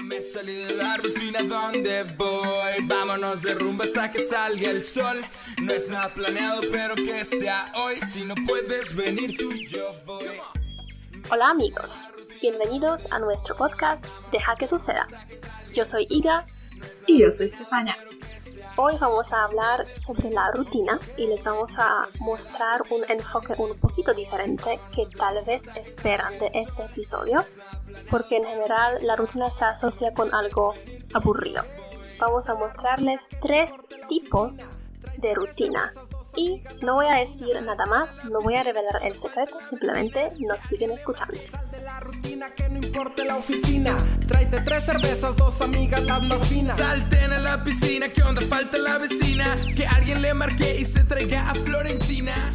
[0.00, 2.84] Me salí de la rutina donde voy.
[2.84, 5.20] Vámonos de rumba hasta que salga el sol.
[5.62, 7.96] No es nada planeado, pero que sea hoy.
[8.00, 10.40] Si no puedes venir tú, yo voy.
[11.30, 12.08] Hola amigos,
[12.40, 15.06] bienvenidos a nuestro podcast Deja que suceda.
[15.72, 16.46] Yo soy Iga
[17.06, 17.96] y yo soy Stefania.
[18.78, 23.74] Hoy vamos a hablar sobre la rutina y les vamos a mostrar un enfoque un
[23.76, 27.42] poquito diferente que tal vez esperan de este episodio,
[28.10, 30.74] porque en general la rutina se asocia con algo
[31.14, 31.62] aburrido.
[32.18, 34.74] Vamos a mostrarles tres tipos
[35.18, 35.92] de rutina
[36.36, 40.60] y no voy a decir nada más, no voy a revelar el secreto, simplemente nos
[40.60, 41.34] siguen escuchando.
[41.82, 43.96] La rutina que no importa la oficina.
[44.26, 46.76] Tráete tres cervezas, dos amigas, las más finas.
[46.76, 49.54] Salten a la piscina, que onda falta la vecina.
[49.74, 52.52] Que alguien le marque y se traiga a Florentina.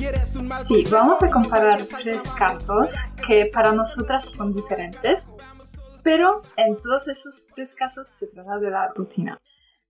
[0.57, 2.93] Sí, vamos a comparar tres casos
[3.25, 5.27] que para nosotras son diferentes.
[6.03, 9.39] Pero en todos esos tres casos se trata de la rutina.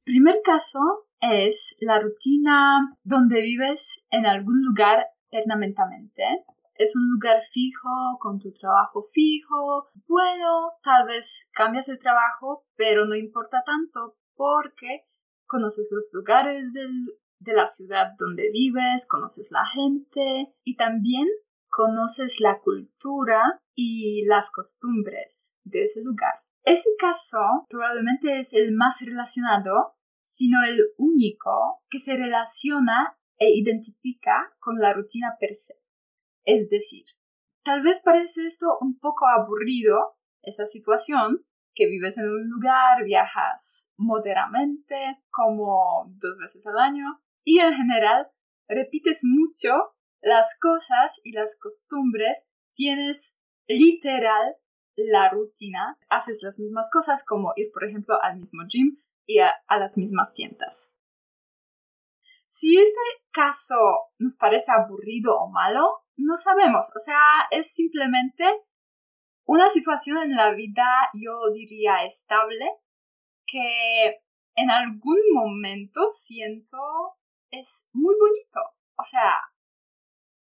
[0.04, 0.80] Primer caso,
[1.22, 6.24] es la rutina donde vives en algún lugar permanentemente.
[6.76, 9.90] Es un lugar fijo, con tu trabajo fijo.
[10.08, 15.06] Bueno, tal vez cambias el trabajo, pero no importa tanto porque
[15.46, 21.28] conoces los lugares de la ciudad donde vives, conoces la gente y también
[21.70, 26.34] conoces la cultura y las costumbres de ese lugar.
[26.64, 29.96] Ese caso probablemente es el más relacionado
[30.32, 35.74] sino el único que se relaciona e identifica con la rutina per se.
[36.46, 37.04] Es decir,
[37.64, 43.92] tal vez parece esto un poco aburrido, esa situación, que vives en un lugar, viajas
[43.98, 48.28] moderadamente, como dos veces al año, y en general
[48.70, 49.72] repites mucho
[50.22, 53.36] las cosas y las costumbres, tienes
[53.68, 54.56] literal
[54.96, 59.54] la rutina, haces las mismas cosas como ir, por ejemplo, al mismo gym, y a,
[59.70, 60.92] las mismas tiendas.
[62.48, 63.00] Si este
[63.32, 63.76] caso
[64.20, 66.92] nos parece aburrido o malo, no sabemos.
[66.96, 67.18] O sea,
[67.50, 68.44] es simplemente
[69.46, 72.66] una situación en la vida, yo diría, estable,
[73.46, 74.22] que
[74.56, 76.78] en algún momento siento
[77.52, 78.60] es muy bonito.
[78.98, 79.42] O sea,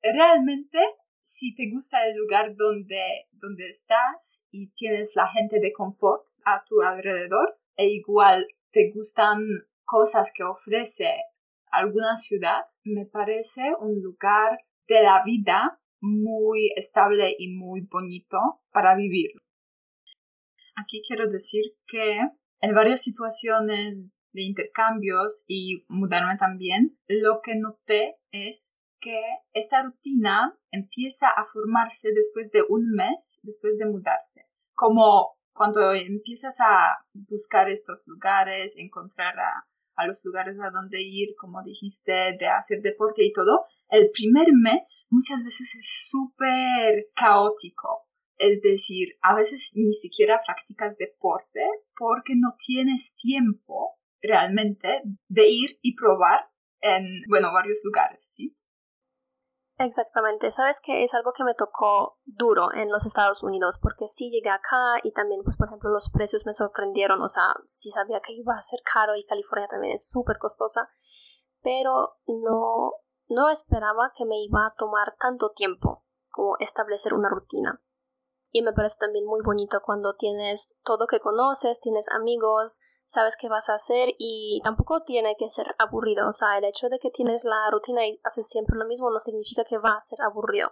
[0.02, 0.80] realmente,
[1.22, 6.64] si te gusta el lugar donde, donde estás y tienes la gente de confort a
[6.66, 9.44] tu alrededor, e igual te gustan
[9.84, 11.24] cosas que ofrece
[11.72, 18.38] alguna ciudad, me parece un lugar de la vida muy estable y muy bonito
[18.72, 19.32] para vivir.
[20.76, 22.20] Aquí quiero decir que
[22.62, 29.22] en varias situaciones de intercambios y mudarme también, lo que noté es que
[29.54, 34.46] esta rutina empieza a formarse después de un mes, después de mudarte.
[34.76, 41.62] Como cuando empiezas a buscar estos lugares, encontrar a, los lugares a donde ir, como
[41.62, 48.08] dijiste, de hacer deporte y todo, el primer mes muchas veces es súper caótico.
[48.38, 51.60] Es decir, a veces ni siquiera practicas deporte
[51.94, 56.50] porque no tienes tiempo realmente de ir y probar
[56.80, 58.56] en, bueno, varios lugares, ¿sí?
[59.82, 64.30] Exactamente, sabes que es algo que me tocó duro en los Estados Unidos porque sí
[64.30, 68.20] llegué acá y también pues por ejemplo los precios me sorprendieron, o sea, sí sabía
[68.20, 70.90] que iba a ser caro y California también es súper costosa,
[71.62, 72.92] pero no,
[73.30, 77.82] no esperaba que me iba a tomar tanto tiempo como establecer una rutina.
[78.52, 83.50] Y me parece también muy bonito cuando tienes todo que conoces, tienes amigos, sabes qué
[83.50, 86.30] vas a hacer y tampoco tiene que ser aburrido.
[86.30, 89.20] O sea, el hecho de que tienes la rutina y haces siempre lo mismo no
[89.20, 90.72] significa que va a ser aburrido.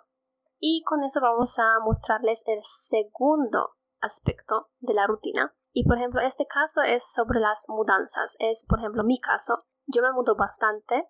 [0.60, 3.72] Y con eso vamos a mostrarles el segundo
[4.02, 5.56] aspecto de la rutina.
[5.74, 8.36] Y por ejemplo, este caso es sobre las mudanzas.
[8.40, 9.66] Es, por ejemplo, mi caso.
[9.88, 11.10] Yo me mudo bastante.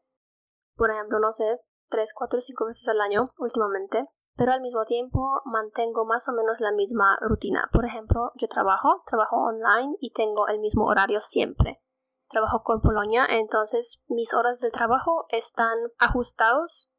[0.75, 5.41] Por ejemplo, no sé, 3, 4, 5 veces al año últimamente pero al mismo tiempo
[5.45, 7.69] mantengo más o menos la misma rutina.
[7.73, 11.81] Por ejemplo, yo trabajo, trabajo online y tengo el mismo horario siempre.
[12.29, 16.93] Trabajo con Polonia, entonces mis horas de trabajo están ajustados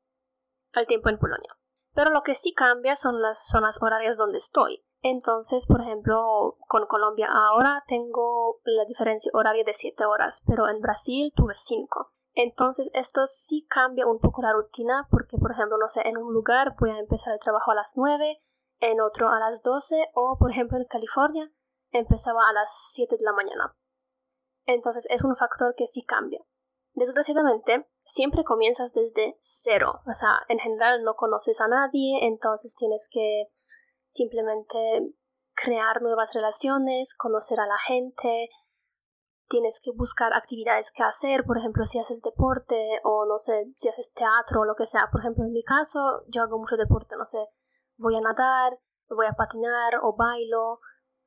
[0.75, 1.57] al tiempo en Polonia.
[1.95, 4.85] Pero lo que sí cambia son las zonas horarias donde estoy.
[5.01, 10.81] Entonces, por ejemplo, con Colombia ahora tengo la diferencia horaria de 7 horas, pero en
[10.81, 12.11] Brasil tuve 5.
[12.41, 16.33] Entonces esto sí cambia un poco la rutina porque, por ejemplo, no sé, en un
[16.33, 18.41] lugar voy a empezar el trabajo a las 9,
[18.79, 21.51] en otro a las 12 o, por ejemplo, en California
[21.91, 23.77] empezaba a las 7 de la mañana.
[24.67, 26.39] Entonces es un factor que sí cambia.
[26.93, 30.03] Desgraciadamente, siempre comienzas desde cero.
[30.07, 33.49] O sea, en general no conoces a nadie, entonces tienes que
[34.05, 34.79] simplemente
[35.55, 38.49] crear nuevas relaciones, conocer a la gente,
[39.49, 43.89] tienes que buscar actividades que hacer, por ejemplo, si haces deporte o no sé, si
[43.89, 45.09] haces teatro o lo que sea.
[45.11, 47.39] Por ejemplo, en mi caso, yo hago mucho deporte, no sé,
[47.97, 48.79] voy a nadar,
[49.09, 50.81] voy a patinar o bailo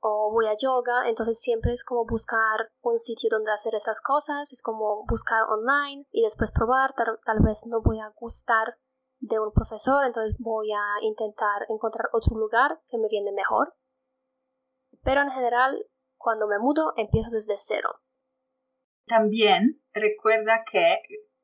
[0.03, 4.51] o voy a yoga, entonces siempre es como buscar un sitio donde hacer esas cosas,
[4.51, 8.77] es como buscar online y después probar, tal, vez no voy a gustar
[9.19, 13.75] de un profesor, entonces voy a intentar encontrar otro lugar que me viene mejor.
[15.03, 15.85] Pero en general,
[16.17, 18.00] cuando me mudo, empiezo desde cero.
[19.05, 21.01] También recuerda que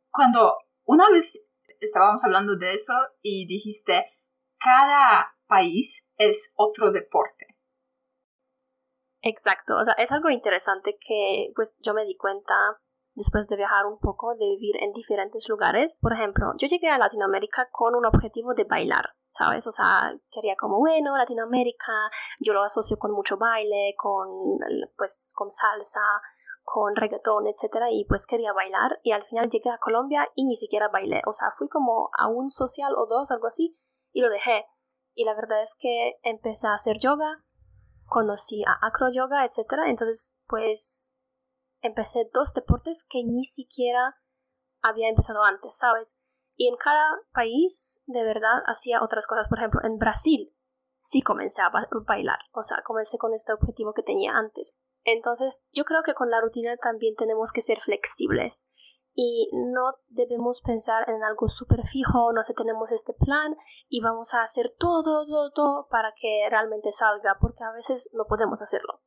[0.09, 1.39] cuando una vez
[1.80, 4.06] estábamos hablando de eso y dijiste,
[4.59, 7.57] cada país es otro deporte.
[9.21, 12.54] Exacto, o sea, es algo interesante que pues yo me di cuenta
[13.18, 15.98] después de viajar un poco, de vivir en diferentes lugares.
[16.01, 19.65] Por ejemplo, yo llegué a Latinoamérica con un objetivo de bailar, ¿sabes?
[19.65, 21.92] O sea, quería como, bueno, Latinoamérica,
[22.39, 24.30] yo lo asocio con mucho baile, con,
[24.95, 26.21] pues, con salsa,
[26.69, 30.55] con reggaetón, etcétera, y pues quería bailar y al final llegué a Colombia y ni
[30.55, 33.73] siquiera bailé, o sea, fui como a un social o dos, algo así,
[34.11, 34.65] y lo dejé.
[35.13, 37.41] Y la verdad es que empecé a hacer yoga,
[38.03, 41.17] conocí a acro yoga, etcétera, entonces pues
[41.79, 44.17] empecé dos deportes que ni siquiera
[44.81, 46.17] había empezado antes, ¿sabes?
[46.57, 50.53] Y en cada país de verdad hacía otras cosas, por ejemplo, en Brasil
[51.01, 51.71] sí comencé a
[52.05, 54.77] bailar, o sea, comencé con este objetivo que tenía antes.
[55.07, 58.69] Entonces, yo creo que con la rutina también tenemos que ser flexibles
[59.15, 63.56] y no debemos pensar en algo súper fijo, no sé, tenemos este plan
[63.88, 68.25] y vamos a hacer todo, todo, todo para que realmente salga, porque a veces no
[68.27, 69.01] podemos hacerlo.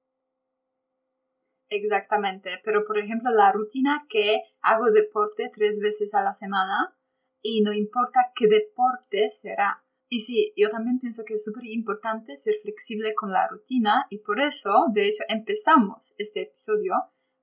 [1.69, 6.97] Exactamente, pero por ejemplo la rutina que hago deporte tres veces a la semana
[7.43, 12.37] y no importa qué deporte será, y sí, yo también pienso que es súper importante
[12.37, 16.95] ser flexible con la rutina y por eso, de hecho, empezamos este episodio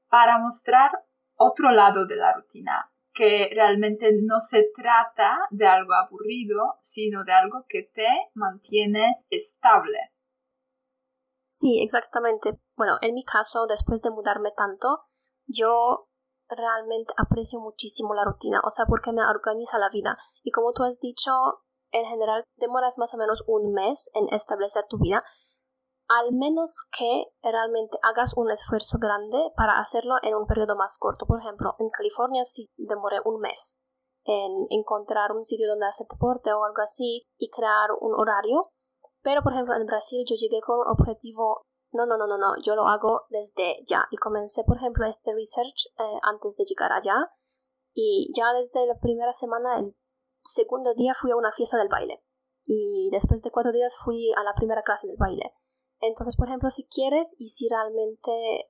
[0.09, 0.91] para mostrar
[1.35, 7.31] otro lado de la rutina, que realmente no se trata de algo aburrido, sino de
[7.31, 9.99] algo que te mantiene estable.
[11.47, 12.59] Sí, exactamente.
[12.75, 14.99] Bueno, en mi caso, después de mudarme tanto,
[15.45, 16.09] yo
[16.49, 20.17] realmente aprecio muchísimo la rutina, o sea, porque me organiza la vida.
[20.43, 21.31] Y como tú has dicho,
[21.91, 25.21] en general demoras más o menos un mes en establecer tu vida,
[26.07, 31.25] al menos que realmente hagas un esfuerzo grande para hacerlo en un periodo más corto.
[31.25, 33.81] Por ejemplo, en California sí demoré un mes
[34.23, 38.61] en encontrar un sitio donde hacer deporte o algo así y crear un horario.
[39.21, 42.53] Pero, por ejemplo, en Brasil yo llegué con un objetivo, no, no, no, no, no,
[42.61, 44.05] yo lo hago desde ya.
[44.11, 47.15] Y comencé, por ejemplo, este research eh, antes de llegar allá.
[47.93, 49.95] Y ya desde la primera semana, el
[50.47, 52.23] segundo día fui a una fiesta del baile
[52.65, 55.53] y después de cuatro días fui a la primera clase del baile.
[55.99, 58.69] Entonces, por ejemplo, si quieres y si realmente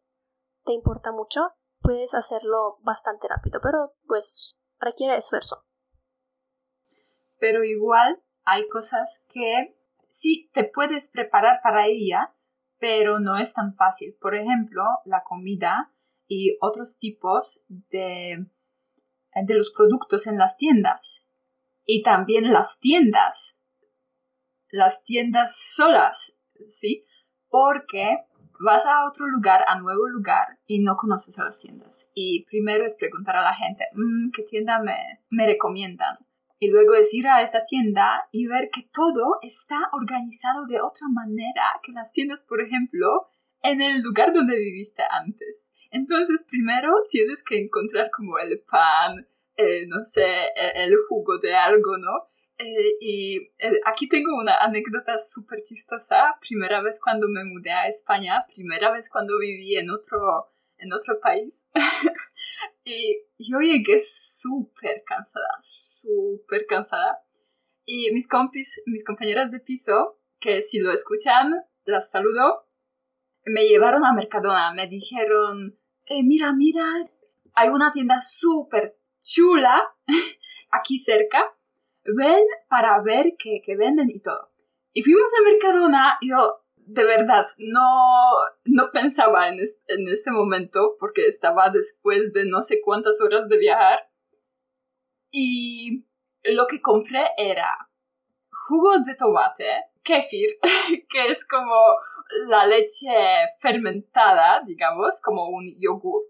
[0.63, 1.51] te importa mucho,
[1.81, 5.65] puedes hacerlo bastante rápido, pero pues requiere esfuerzo.
[7.39, 9.77] Pero igual hay cosas que
[10.09, 14.17] sí te puedes preparar para ellas, pero no es tan fácil.
[14.19, 15.93] Por ejemplo, la comida
[16.27, 18.47] y otros tipos de,
[19.33, 21.26] de los productos en las tiendas
[21.87, 23.57] y también las tiendas,
[24.69, 27.05] las tiendas solas, ¿sí?
[27.47, 28.17] Porque
[28.59, 32.09] vas a otro lugar, a nuevo lugar, y no conoces a las tiendas.
[32.13, 36.17] Y primero es preguntar a la gente, mm, ¿qué tienda me, me recomiendan?
[36.59, 41.07] Y luego es ir a esta tienda y ver que todo está organizado de otra
[41.07, 43.29] manera que las tiendas, por ejemplo,
[43.61, 45.71] en el lugar donde viviste antes.
[45.91, 51.55] Entonces, primero tienes que encontrar como el pan, eh, no sé, e, el jugo de
[51.55, 52.29] algo, ¿no?
[52.59, 56.37] Eh, y eh, aquí tengo una anécdota súper chistosa.
[56.39, 61.19] Primera vez cuando me mudé a España, primera vez cuando viví en otro, en otro
[61.19, 61.65] país.
[62.83, 67.19] y yo llegué súper cansada, súper cansada.
[67.85, 72.67] Y mis compis, mis compañeras de piso, que si lo escuchan, las saludo,
[73.45, 74.73] me llevaron a Mercadona.
[74.73, 75.79] Me dijeron,
[76.23, 76.83] mira, mira,
[77.53, 78.97] hay una tienda súper
[79.27, 79.93] chula
[80.71, 81.53] aquí cerca,
[82.05, 84.51] ven para ver qué, venden y todo.
[84.93, 88.29] Y fuimos a Mercadona, yo de verdad no,
[88.65, 93.57] no pensaba en, en ese momento porque estaba después de no sé cuántas horas de
[93.57, 94.09] viajar.
[95.29, 96.05] Y
[96.43, 97.89] lo que compré era
[98.67, 99.65] jugo de tomate,
[100.03, 100.57] kefir,
[101.09, 101.75] que es como
[102.47, 103.07] la leche
[103.59, 106.23] fermentada, digamos, como un yogur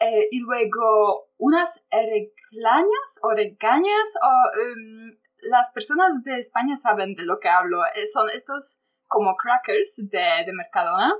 [0.00, 7.24] eh, y luego unas reglañas o regañas o em, las personas de España saben de
[7.24, 7.82] lo que hablo.
[7.94, 11.14] Eh, son estos como crackers de, de Mercadona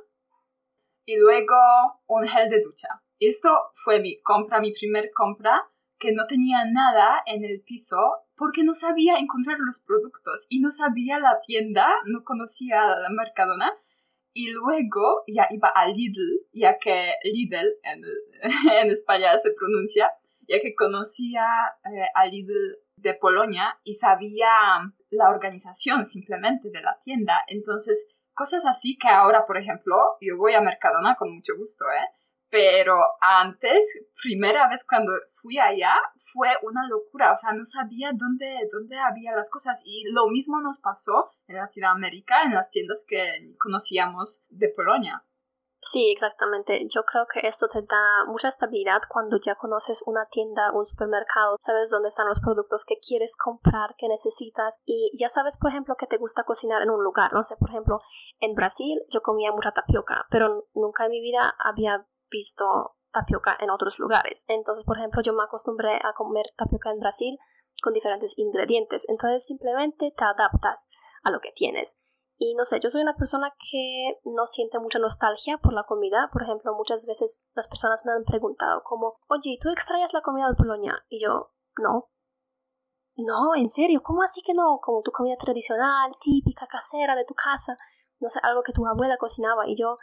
[1.04, 1.56] y luego
[2.06, 2.88] un gel de ducha.
[3.18, 5.68] Y esto fue mi compra, mi primer compra,
[5.98, 7.98] que no tenía nada en el piso
[8.34, 13.70] porque no sabía encontrar los productos y no sabía la tienda, no conocía la Mercadona.
[14.32, 18.02] Y luego ya iba a Lidl, ya que Lidl en,
[18.82, 20.10] en España se pronuncia,
[20.48, 21.44] ya que conocía
[21.84, 24.48] eh, a Lidl de Polonia y sabía
[25.10, 27.42] la organización simplemente de la tienda.
[27.46, 32.19] Entonces, cosas así que ahora, por ejemplo, yo voy a Mercadona con mucho gusto, ¿eh?
[32.50, 33.86] Pero antes,
[34.20, 35.94] primera vez cuando fui allá,
[36.32, 37.32] fue una locura.
[37.32, 39.82] O sea, no sabía dónde, dónde había las cosas.
[39.84, 45.24] Y lo mismo nos pasó en Latinoamérica, en las tiendas que conocíamos de Polonia.
[45.82, 46.86] Sí, exactamente.
[46.88, 51.56] Yo creo que esto te da mucha estabilidad cuando ya conoces una tienda, un supermercado,
[51.58, 55.96] sabes dónde están los productos que quieres comprar, que necesitas y ya sabes, por ejemplo,
[55.96, 57.32] que te gusta cocinar en un lugar.
[57.32, 58.00] No sé, por ejemplo,
[58.40, 63.70] en Brasil yo comía mucha tapioca, pero nunca en mi vida había visto tapioca en
[63.70, 64.44] otros lugares.
[64.48, 67.38] Entonces, por ejemplo, yo me acostumbré a comer tapioca en Brasil
[67.82, 69.06] con diferentes ingredientes.
[69.08, 70.88] Entonces, simplemente te adaptas
[71.22, 72.00] a lo que tienes.
[72.42, 76.30] Y no sé, yo soy una persona que no siente mucha nostalgia por la comida.
[76.32, 80.48] Por ejemplo, muchas veces las personas me han preguntado como, oye, ¿tú extrañas la comida
[80.48, 81.04] de Polonia?
[81.10, 82.08] Y yo, no.
[83.16, 84.78] No, en serio, ¿cómo así que no?
[84.80, 87.76] Como tu comida tradicional, típica, casera de tu casa.
[88.20, 89.68] No sé, algo que tu abuela cocinaba.
[89.68, 89.96] Y yo,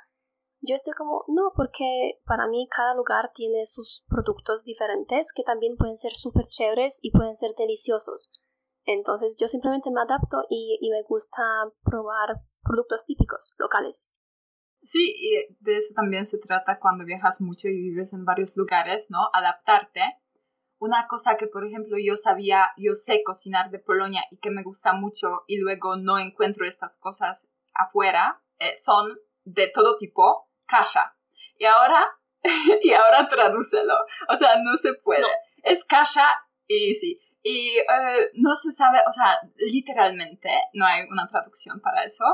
[0.67, 5.77] yo estoy como, no, porque para mí cada lugar tiene sus productos diferentes que también
[5.77, 8.33] pueden ser súper chéveres y pueden ser deliciosos.
[8.85, 11.41] Entonces yo simplemente me adapto y, me gusta
[11.83, 14.15] probar productos típicos, locales.
[14.81, 19.07] Sí, y de eso también se trata cuando viajas mucho y vives en varios lugares,
[19.09, 19.29] ¿no?
[19.33, 20.01] Adaptarte.
[20.79, 24.63] Una cosa que, por ejemplo, yo sabía, yo sé cocinar de Polonia y que me
[24.63, 31.15] gusta mucho y luego no encuentro estas cosas afuera, eh, son de todo tipo, kasha.
[31.57, 32.05] Y ahora,
[32.81, 33.95] y ahora tradúcelo.
[34.29, 35.25] O sea, no se puede.
[35.63, 36.27] Es kasha
[36.67, 37.19] y sí,
[37.49, 42.25] y eh, no se sabe, o sea, literalmente no hay una traducción para eso.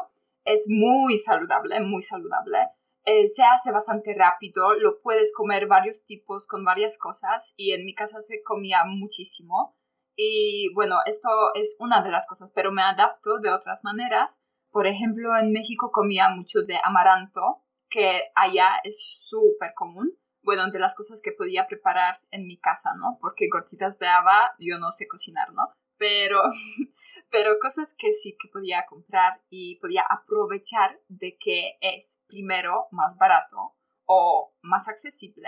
[0.43, 2.57] Es muy saludable, muy saludable.
[3.05, 7.85] Eh, se hace bastante rápido, lo puedes comer varios tipos con varias cosas y en
[7.85, 9.77] mi casa se comía muchísimo.
[10.15, 14.39] Y bueno, esto es una de las cosas, pero me adapto de otras maneras.
[14.71, 17.62] Por ejemplo, en México comía mucho de amaranto,
[17.93, 22.91] que allá es súper común bueno, de las cosas que podía preparar en mi casa,
[22.97, 23.17] ¿no?
[23.19, 25.73] Porque gorditas de haba yo no sé cocinar, ¿no?
[25.97, 26.41] Pero,
[27.31, 33.17] pero cosas que sí que podía comprar y podía aprovechar de que es primero más
[33.17, 35.47] barato o más accesible.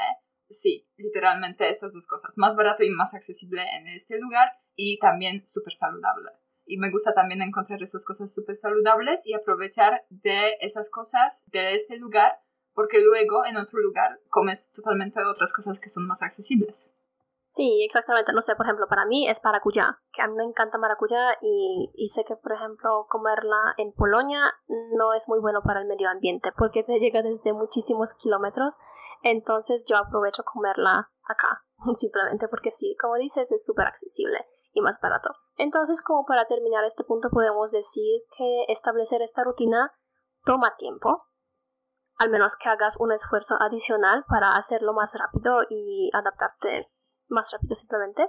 [0.49, 5.45] Sí, literalmente estas dos cosas, más barato y más accesible en este lugar y también
[5.45, 6.31] súper saludable.
[6.65, 11.75] Y me gusta también encontrar esas cosas súper saludables y aprovechar de esas cosas de
[11.75, 12.39] este lugar
[12.73, 16.91] porque luego en otro lugar comes totalmente otras cosas que son más accesibles.
[17.47, 18.33] Sí, exactamente.
[18.33, 21.91] No sé, por ejemplo, para mí es maracuyá, que a mí me encanta maracuyá y,
[21.93, 26.09] y, sé que, por ejemplo, comerla en Polonia no es muy bueno para el medio
[26.09, 28.77] ambiente porque te llega desde muchísimos kilómetros.
[29.21, 31.63] Entonces yo aprovecho comerla acá,
[31.95, 35.29] simplemente porque sí, como dices, es súper accesible y más barato.
[35.57, 39.93] Entonces, como para terminar este punto, podemos decir que establecer esta rutina
[40.43, 41.27] toma tiempo,
[42.17, 46.85] al menos que hagas un esfuerzo adicional para hacerlo más rápido y adaptarte
[47.27, 48.25] más rápido simplemente,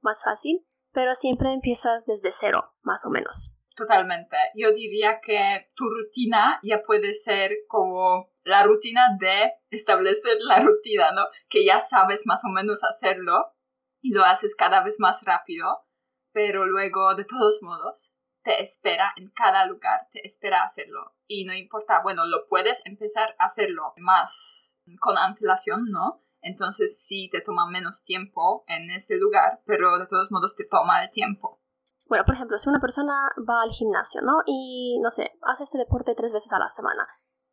[0.00, 3.56] más fácil, pero siempre empiezas desde cero, más o menos.
[3.76, 4.36] Totalmente.
[4.54, 11.10] Yo diría que tu rutina ya puede ser como la rutina de establecer la rutina,
[11.12, 11.22] ¿no?
[11.48, 13.52] Que ya sabes más o menos hacerlo
[14.00, 15.86] y lo haces cada vez más rápido,
[16.32, 18.12] pero luego, de todos modos,
[18.42, 21.16] te espera en cada lugar, te espera hacerlo.
[21.26, 26.23] Y no importa, bueno, lo puedes empezar a hacerlo más con antelación, ¿no?
[26.44, 31.02] Entonces sí te toma menos tiempo en ese lugar, pero de todos modos te toma
[31.02, 31.60] el tiempo.
[32.06, 34.42] Bueno, por ejemplo, si una persona va al gimnasio, ¿no?
[34.46, 37.06] Y, no sé, hace este deporte tres veces a la semana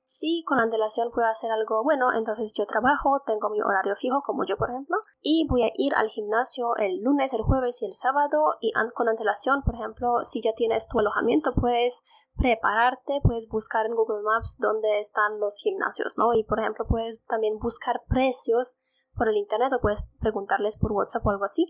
[0.03, 4.43] si con antelación puedo hacer algo bueno, entonces yo trabajo, tengo mi horario fijo, como
[4.45, 7.93] yo por ejemplo, y voy a ir al gimnasio el lunes, el jueves y el
[7.93, 12.03] sábado, y con antelación, por ejemplo, si ya tienes tu alojamiento, puedes
[12.35, 16.33] prepararte, puedes buscar en Google Maps dónde están los gimnasios, ¿no?
[16.33, 18.80] Y por ejemplo, puedes también buscar precios
[19.15, 21.65] por el internet o puedes preguntarles por WhatsApp o algo así,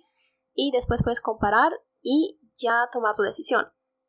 [0.54, 1.72] y después puedes comparar
[2.02, 3.68] y ya tomar tu decisión.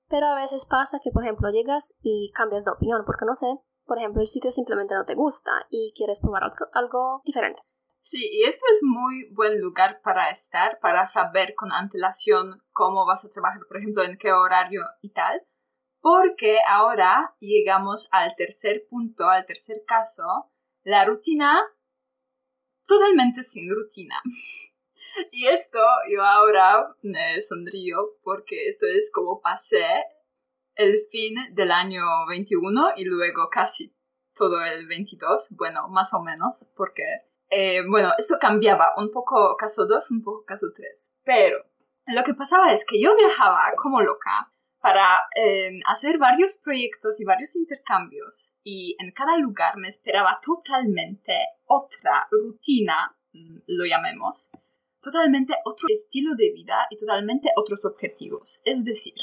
[0.08, 3.46] Pero a veces pasa que, por ejemplo, llegas y cambias de opinión, porque no sé,
[3.84, 7.62] por ejemplo, el sitio simplemente no te gusta y quieres probar algo, diferente.
[8.00, 13.24] Sí, y este es muy buen lugar para estar, para saber con antelación cómo vas
[13.24, 15.46] a trabajar, por ejemplo, en qué horario y tal,
[16.00, 20.50] porque ahora llegamos al tercer punto, al tercer caso,
[20.82, 21.62] la rutina
[22.86, 24.20] totalmente sin rutina.
[25.30, 25.78] y esto
[26.10, 29.86] yo ahora me sonrío porque esto es como pasé
[30.74, 33.94] el fin del año 21 y luego casi
[34.34, 37.04] todo el 22, bueno, más o menos, porque,
[37.50, 41.58] eh, bueno, esto cambiaba un poco caso 2, un poco caso 3, pero
[42.06, 44.50] lo que pasaba es que yo viajaba como loca
[44.82, 51.32] para eh, hacer varios proyectos y varios intercambios y en cada lugar me esperaba totalmente
[51.66, 54.50] otra rutina, mm, lo llamemos,
[55.00, 58.60] totalmente otro estilo de vida y totalmente otros objetivos.
[58.64, 59.14] Es decir,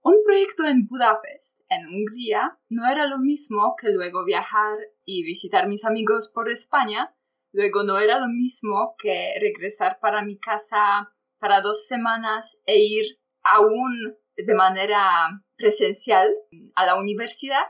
[0.00, 5.68] un proyecto en Budapest, en Hungría, no era lo mismo que luego viajar y visitar
[5.68, 7.14] mis amigos por España.
[7.52, 13.18] Luego no era lo mismo que regresar para mi casa para dos semanas e ir
[13.42, 16.34] aún de manera presencial
[16.74, 17.64] a la universidad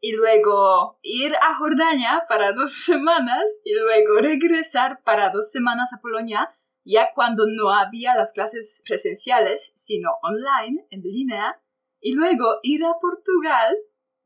[0.00, 6.00] y luego ir a Jordania para dos semanas y luego regresar para dos semanas a
[6.00, 6.54] Polonia
[6.84, 11.60] ya cuando no había las clases presenciales, sino online, en línea,
[12.00, 13.76] y luego ir a Portugal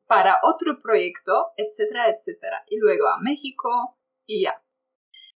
[0.07, 4.63] para otro proyecto, etcétera, etcétera, y luego a México y ya.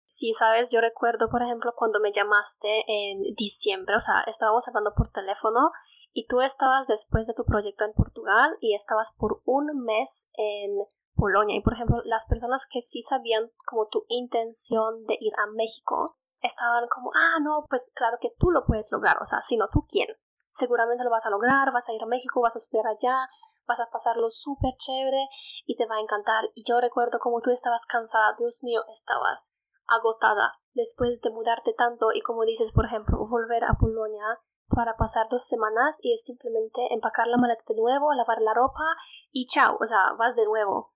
[0.07, 4.93] Sí, sabes, yo recuerdo, por ejemplo, cuando me llamaste en diciembre, o sea, estábamos hablando
[4.95, 5.71] por teléfono
[6.15, 10.71] y tú estabas después de tu proyecto en Portugal y estabas por un mes en
[11.13, 11.57] Polonia.
[11.57, 16.15] Y, por ejemplo, las personas que sí sabían como tu intención de ir a México,
[16.39, 19.67] estaban como, ah, no, pues claro que tú lo puedes lograr, o sea, si no,
[19.69, 20.07] ¿tú quién?
[20.51, 23.27] Seguramente lo vas a lograr, vas a ir a México, vas a estudiar allá,
[23.67, 25.27] vas a pasarlo súper chévere
[25.65, 26.45] y te va a encantar.
[26.53, 29.57] Y yo recuerdo como tú estabas cansada, Dios mío, estabas
[29.87, 35.27] agotada después de mudarte tanto y como dices, por ejemplo, volver a Polonia para pasar
[35.29, 38.83] dos semanas y es simplemente empacar la maleta de nuevo, lavar la ropa
[39.31, 40.93] y chao, o sea, vas de nuevo.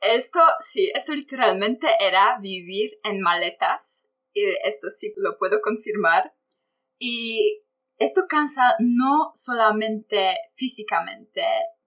[0.00, 4.08] Esto, sí, esto literalmente era vivir en maletas
[4.64, 6.34] esto sí lo puedo confirmar.
[6.98, 7.62] Y
[7.98, 11.42] esto cansa no solamente físicamente,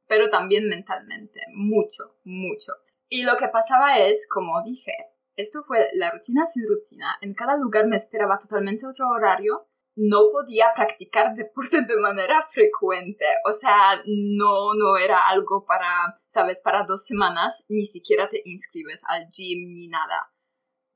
[0.07, 2.73] pero también mentalmente, mucho, mucho.
[3.07, 4.93] Y lo que pasaba es, como dije,
[5.35, 7.17] esto fue la rutina sin rutina.
[7.21, 9.67] En cada lugar me esperaba totalmente otro horario.
[10.01, 13.25] No podía practicar deporte de manera frecuente.
[13.45, 17.65] O sea, no, no era algo para, sabes, para dos semanas.
[17.67, 20.31] Ni siquiera te inscribes al gym ni nada.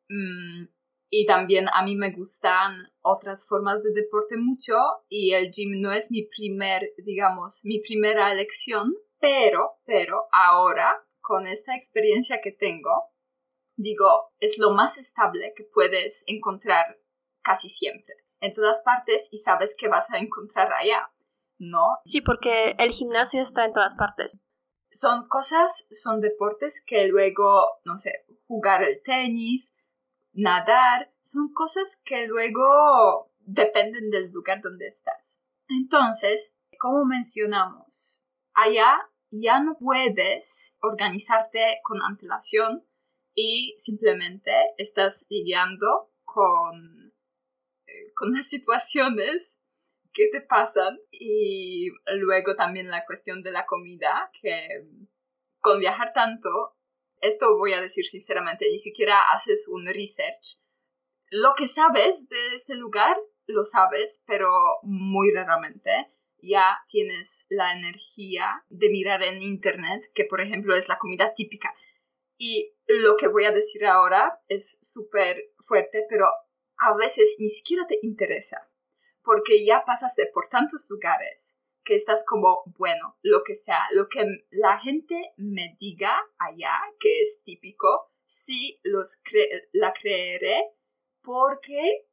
[0.08, 0.68] Mm,
[1.10, 4.74] y también a mí me gustan otras formas de deporte mucho
[5.10, 11.46] y el gym no es mi primer, digamos, mi primera elección, pero, pero ahora, con
[11.46, 13.12] esta experiencia que tengo,
[13.76, 17.00] digo, es lo más estable que puedes encontrar
[17.44, 21.10] casi siempre, en todas partes y sabes que vas a encontrar allá,
[21.60, 22.00] ¿no?
[22.04, 24.46] Sí, porque el gimnasio está en todas partes.
[24.92, 29.74] Son cosas, son deportes que luego, no sé, jugar el tenis,
[30.34, 35.40] nadar, son cosas que luego dependen del lugar donde estás.
[35.70, 38.22] Entonces, como mencionamos,
[38.54, 42.86] allá ya no puedes organizarte con antelación
[43.34, 47.03] y simplemente estás lidiando con,
[48.15, 49.60] con las situaciones
[50.13, 54.86] que te pasan y luego también la cuestión de la comida que
[55.60, 56.76] con viajar tanto
[57.23, 60.60] esto voy a decir sinceramente, ni siquiera haces un research.
[61.30, 64.52] Lo que sabes de este lugar, lo sabes, pero
[64.84, 66.10] muy raramente.
[66.39, 71.73] Ya tienes la energía de mirar en internet, que por ejemplo es la comida típica.
[72.38, 76.28] Y lo que voy a decir ahora es súper fuerte, pero
[76.78, 78.70] a veces ni siquiera te interesa,
[79.24, 84.26] porque ya pasaste por tantos lugares que estás como, bueno, lo que sea, lo que
[84.52, 89.22] la gente me diga allá, que es típico, sí los
[89.74, 90.72] la creeré
[91.22, 92.08] porque,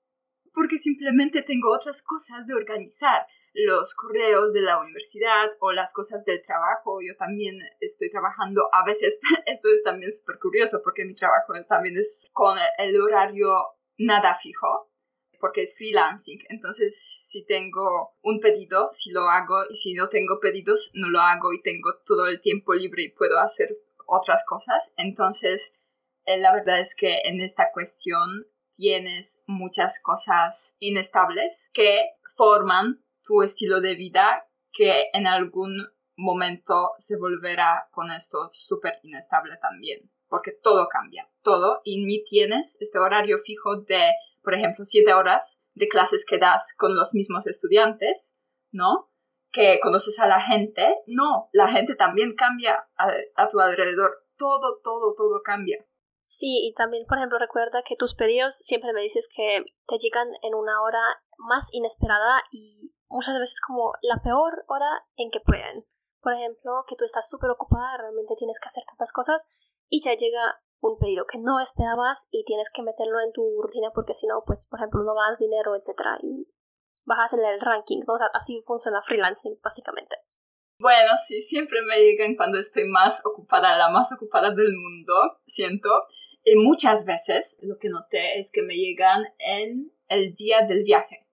[0.52, 6.24] porque simplemente tengo otras cosas de organizar los correos de la universidad o las cosas
[6.24, 7.00] del trabajo.
[7.00, 11.96] Yo también estoy trabajando, a veces esto es también súper curioso porque mi trabajo también
[11.96, 13.50] es con el horario
[14.00, 14.90] nada fijo
[15.38, 16.40] porque es freelancing.
[16.48, 21.20] Entonces, si tengo un pedido, si lo hago y si no tengo pedidos, no lo
[21.20, 24.92] hago y tengo todo el tiempo libre y puedo hacer otras cosas.
[24.96, 25.72] Entonces,
[26.26, 33.42] eh, la verdad es que en esta cuestión tienes muchas cosas inestables que forman tu
[33.42, 40.52] estilo de vida que en algún momento se volverá con esto súper inestable también, porque
[40.52, 44.12] todo cambia, todo, y ni tienes este horario fijo de
[44.42, 48.32] por ejemplo, siete horas de clases que das con los mismos estudiantes,
[48.72, 49.10] ¿no?
[49.52, 51.02] que conoces a la gente.
[51.06, 54.24] No, la gente también cambia a, tu alrededor.
[54.36, 55.84] Todo, todo, todo cambia.
[56.24, 60.28] Sí, y también, por ejemplo, recuerda que tus pedidos siempre me dices que te llegan
[60.42, 61.02] en una hora
[61.38, 65.84] más inesperada y muchas veces como la peor hora en que pueden.
[66.22, 69.50] Por ejemplo, que tú estás súper ocupada, realmente tienes que hacer tantas cosas
[69.90, 73.90] y ya llega un pedido que no esperabas y tienes que meterlo en tu rutina
[73.94, 76.16] porque si no, pues, por ejemplo, no ganas dinero, etc.
[76.22, 76.48] Y
[77.04, 78.14] bajas en el ranking, ¿no?
[78.32, 80.16] así funciona freelancing, básicamente.
[80.78, 85.90] Bueno, sí, siempre me llegan cuando estoy más ocupada, la más ocupada del mundo, siento.
[86.42, 91.26] Y muchas veces lo que noté es que me llegan en el día del viaje.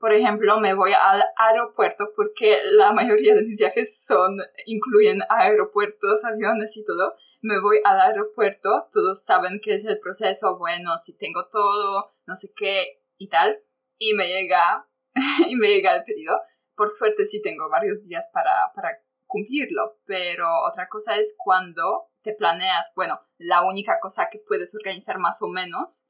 [0.00, 6.24] Por ejemplo, me voy al aeropuerto porque la mayoría de mis viajes son, incluyen aeropuertos,
[6.24, 7.14] aviones y todo.
[7.40, 12.34] Me voy al aeropuerto, todos saben que es el proceso, bueno, si tengo todo, no
[12.34, 13.58] sé qué y tal.
[13.98, 14.88] Y me llega,
[15.48, 16.38] y me llega el pedido
[16.78, 22.32] por suerte sí tengo varios días para, para cumplirlo, pero otra cosa es cuando te
[22.32, 26.04] planeas, bueno, la única cosa que puedes organizar más o menos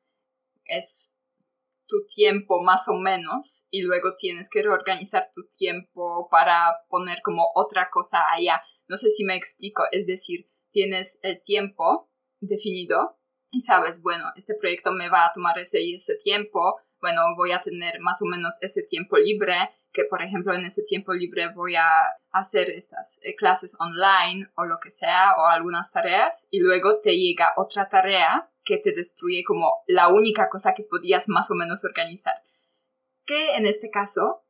[0.66, 1.10] es
[1.86, 7.50] tu tiempo más o menos y luego tienes que reorganizar tu tiempo para poner como
[7.54, 8.60] otra cosa allá.
[8.88, 13.18] No sé si me explico, es decir, tienes el tiempo definido
[13.50, 17.52] y sabes, bueno, este proyecto me va a tomar ese y ese tiempo, bueno, voy
[17.52, 19.56] a tener más o menos ese tiempo libre
[19.92, 21.88] que por ejemplo en ese tiempo libre voy a
[22.30, 27.16] hacer estas eh, clases online o lo que sea o algunas tareas y luego te
[27.16, 31.84] llega otra tarea que te destruye como la única cosa que podías más o menos
[31.84, 32.34] organizar.
[33.24, 34.44] Que en este caso,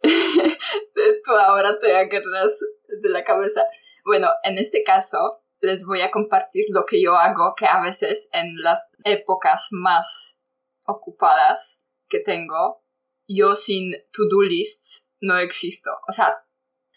[0.02, 2.60] tú ahora te agarras
[3.02, 3.62] de la cabeza.
[4.04, 8.28] Bueno, en este caso les voy a compartir lo que yo hago, que a veces
[8.32, 10.38] en las épocas más
[10.86, 12.82] ocupadas que tengo,
[13.26, 15.90] yo sin to-do lists no existo.
[16.08, 16.34] O sea,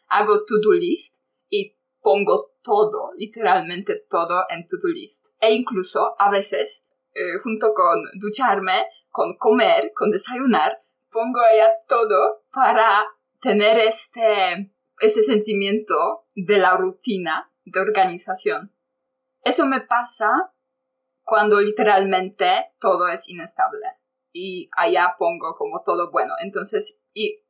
[0.08, 1.18] hago to-do list
[1.50, 5.28] y pongo todo, literalmente todo en to-do list.
[5.40, 12.44] E incluso a veces, eh, junto con ducharme, con comer, con desayunar, pongo allá todo
[12.52, 13.06] para
[13.42, 18.74] tener este, este sentimiento de la rutina de organización.
[19.44, 20.54] Eso me pasa
[21.24, 23.86] cuando literalmente todo es inestable
[24.34, 26.34] y allá pongo como todo bueno.
[26.42, 27.44] Entonces, y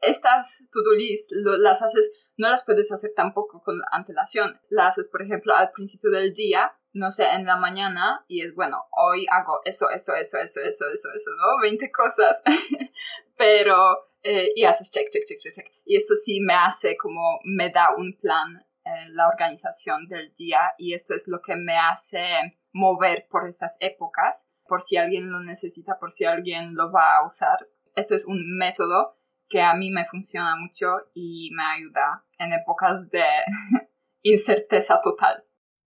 [0.00, 4.60] estas to-do list las haces, no las puedes hacer tampoco con antelación.
[4.68, 8.54] Las haces, por ejemplo, al principio del día, no sé, en la mañana, y es
[8.54, 11.60] bueno, hoy hago eso, eso, eso, eso, eso, eso, eso, ¿no?
[11.62, 12.42] 20 cosas.
[13.36, 15.66] Pero, eh, y haces check, check, check, check, check.
[15.84, 20.72] Y eso sí me hace como, me da un plan eh, la organización del día,
[20.78, 25.40] y esto es lo que me hace mover por estas épocas por si alguien lo
[25.40, 27.68] necesita, por si alguien lo va a usar.
[27.96, 29.16] Esto es un método
[29.48, 33.24] que a mí me funciona mucho y me ayuda en épocas de
[34.22, 35.44] incerteza total.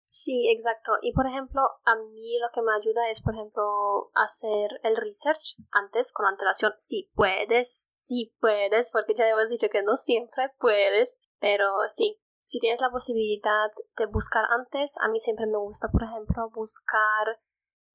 [0.10, 0.94] Sí, exacto.
[1.02, 5.58] Y por ejemplo, a mí lo que me ayuda es, por ejemplo, hacer el research
[5.72, 6.74] antes con antelación.
[6.78, 12.60] Si puedes, si puedes, porque ya hemos dicho que no siempre puedes, pero sí, si
[12.60, 17.42] tienes la posibilidad de buscar antes, a mí siempre me gusta, por ejemplo, buscar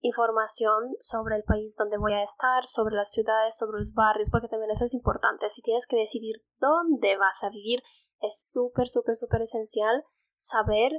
[0.02, 4.48] información sobre el país donde voy a estar, sobre las ciudades, sobre los barrios, porque
[4.48, 5.48] también eso es importante.
[5.48, 7.82] Si tienes que decidir dónde vas a vivir,
[8.20, 10.92] es súper, súper, súper esencial saber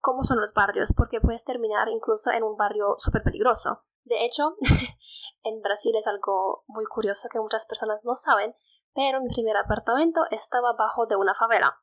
[0.00, 3.82] cómo son los barrios, porque puedes terminar incluso en un barrio súper peligroso.
[4.04, 4.56] De hecho,
[5.42, 8.54] en Brasil es algo muy curioso que muchas personas no saben,
[8.92, 11.80] pero mi primer apartamento estaba bajo de una favela.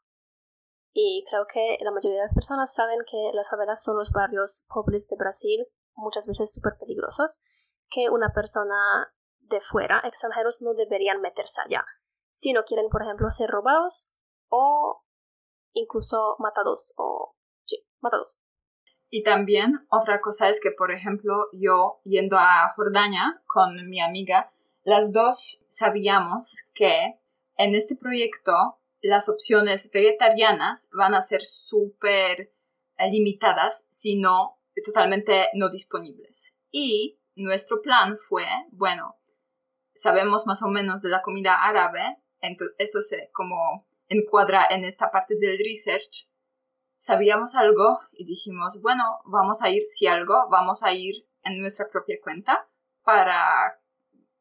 [1.00, 4.66] Y creo que la mayoría de las personas saben que las favelas son los barrios
[4.68, 7.40] pobres de Brasil muchas veces súper peligrosos,
[7.88, 11.86] que una persona de fuera, extranjeros, no deberían meterse allá.
[12.34, 14.12] Si no quieren, por ejemplo, ser robados
[14.50, 15.04] o
[15.74, 17.36] incluso matados o...
[17.66, 18.40] Sí, matados.
[19.12, 24.52] Y también otra cosa es que, por ejemplo, yo yendo a Jordania con mi amiga,
[24.82, 27.20] las dos sabíamos que
[27.56, 32.54] en este proyecto las opciones vegetarianas van a ser súper
[33.12, 36.54] limitadas si no totalmente no disponibles.
[36.72, 39.16] Y nuestro plan fue, bueno,
[39.96, 42.18] sabemos más o menos de la comida árabe,
[42.78, 46.30] esto se como encuadra en esta parte del research,
[47.00, 51.88] sabíamos algo y dijimos, bueno, vamos a ir, si algo, vamos a ir en nuestra
[51.90, 52.68] propia cuenta
[53.04, 53.80] para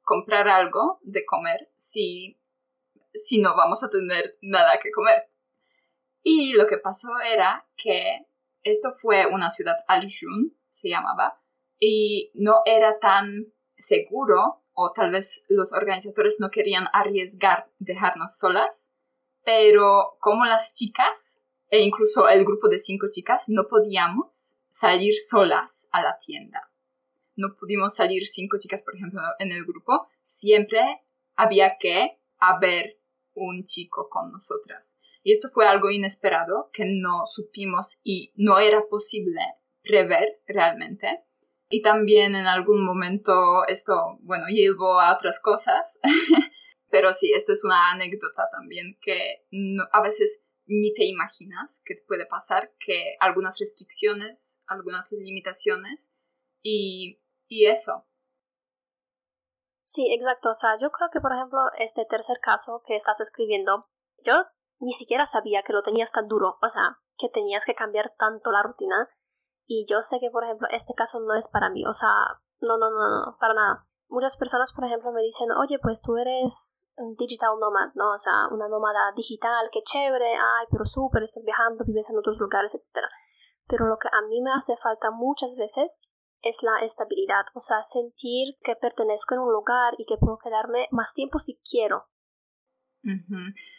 [0.02, 2.40] comprar algo de comer si,
[3.16, 5.30] si no vamos a tener nada que comer.
[6.22, 8.26] Y lo que pasó era que
[8.62, 11.40] esto fue una ciudad, Aljun se llamaba,
[11.78, 18.92] y no era tan seguro, o tal vez los organizadores no querían arriesgar dejarnos solas.
[19.44, 25.88] pero como las chicas, e incluso el grupo de cinco chicas, no podíamos salir solas
[25.92, 26.68] a la tienda.
[27.36, 30.08] No pudimos salir cinco chicas, por ejemplo, en el grupo.
[30.22, 30.80] Siempre
[31.36, 32.98] había que haber
[33.36, 34.98] un chico con nosotras.
[35.22, 39.40] Y esto fue algo inesperado que no supimos y no era posible
[39.82, 41.24] prever realmente.
[41.68, 45.98] Y también en algún momento esto, bueno, llevó a otras cosas.
[46.90, 49.44] Pero sí, esto es una anécdota también que
[49.92, 56.12] a veces ni te imaginas que puede pasar, que algunas restricciones, algunas limitaciones
[56.62, 58.06] y, y eso.
[59.86, 60.50] Sí, exacto.
[60.50, 63.86] O sea, yo creo que, por ejemplo, este tercer caso que estás escribiendo,
[64.24, 64.34] yo
[64.80, 68.50] ni siquiera sabía que lo tenías tan duro, o sea, que tenías que cambiar tanto
[68.50, 69.08] la rutina.
[69.64, 72.10] Y yo sé que, por ejemplo, este caso no es para mí, o sea,
[72.60, 76.16] no, no, no, no, para nada muchas personas, por ejemplo, me dicen, oye, pues tú
[76.16, 78.12] eres un digital nomad, ¿no?
[78.12, 82.38] O sea, una nómada digital, qué chévere, ay, pero súper, estás viajando, vives en otros
[82.38, 83.06] lugares, etc.
[83.66, 86.00] Pero lo que a mí me hace falta muchas veces
[86.42, 90.86] es la estabilidad, o sea, sentir que pertenezco en un lugar y que puedo quedarme
[90.90, 92.08] más tiempo si quiero.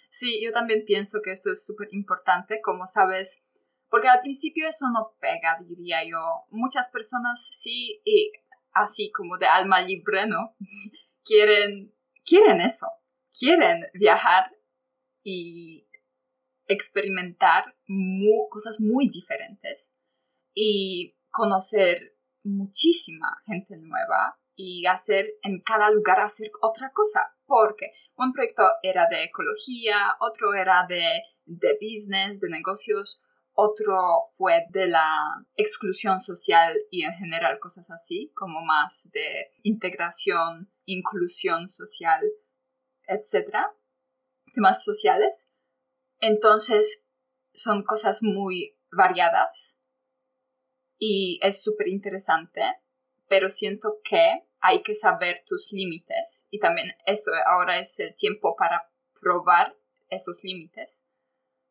[0.10, 3.44] Sí, yo también pienso que esto es súper importante, como sabes,
[3.90, 6.46] porque al principio eso no pega, diría yo.
[6.50, 8.32] Muchas personas sí, y
[8.72, 10.56] así como de alma libre, ¿no?
[11.24, 11.94] quieren,
[12.26, 12.88] quieren eso,
[13.38, 14.52] quieren viajar
[15.24, 15.88] y
[16.68, 17.76] experimentar
[18.50, 19.94] cosas muy diferentes
[20.54, 22.17] y conocer
[22.48, 29.08] muchísima gente nueva y hacer en cada lugar hacer otra cosa, porque un proyecto era
[29.08, 33.22] de ecología, otro era de, de business, de negocios,
[33.54, 40.72] otro fue de la exclusión social y en general cosas así, como más de integración,
[40.86, 42.22] inclusión social,
[43.08, 43.56] etc.
[44.54, 45.50] Temas sociales.
[46.20, 47.06] Entonces,
[47.54, 49.80] son cosas muy variadas
[51.00, 52.62] y es súper interesante,
[53.28, 58.56] pero siento que hay que saber tus límites y también eso ahora es el tiempo
[58.56, 59.76] para probar
[60.10, 61.04] esos límites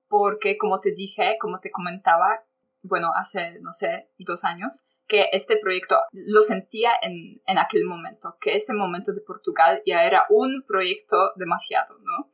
[0.09, 2.45] porque como te dije, como te comentaba,
[2.83, 8.37] bueno, hace, no sé, dos años, que este proyecto lo sentía en, en aquel momento,
[8.41, 12.29] que ese momento de Portugal ya era un proyecto demasiado, ¿no?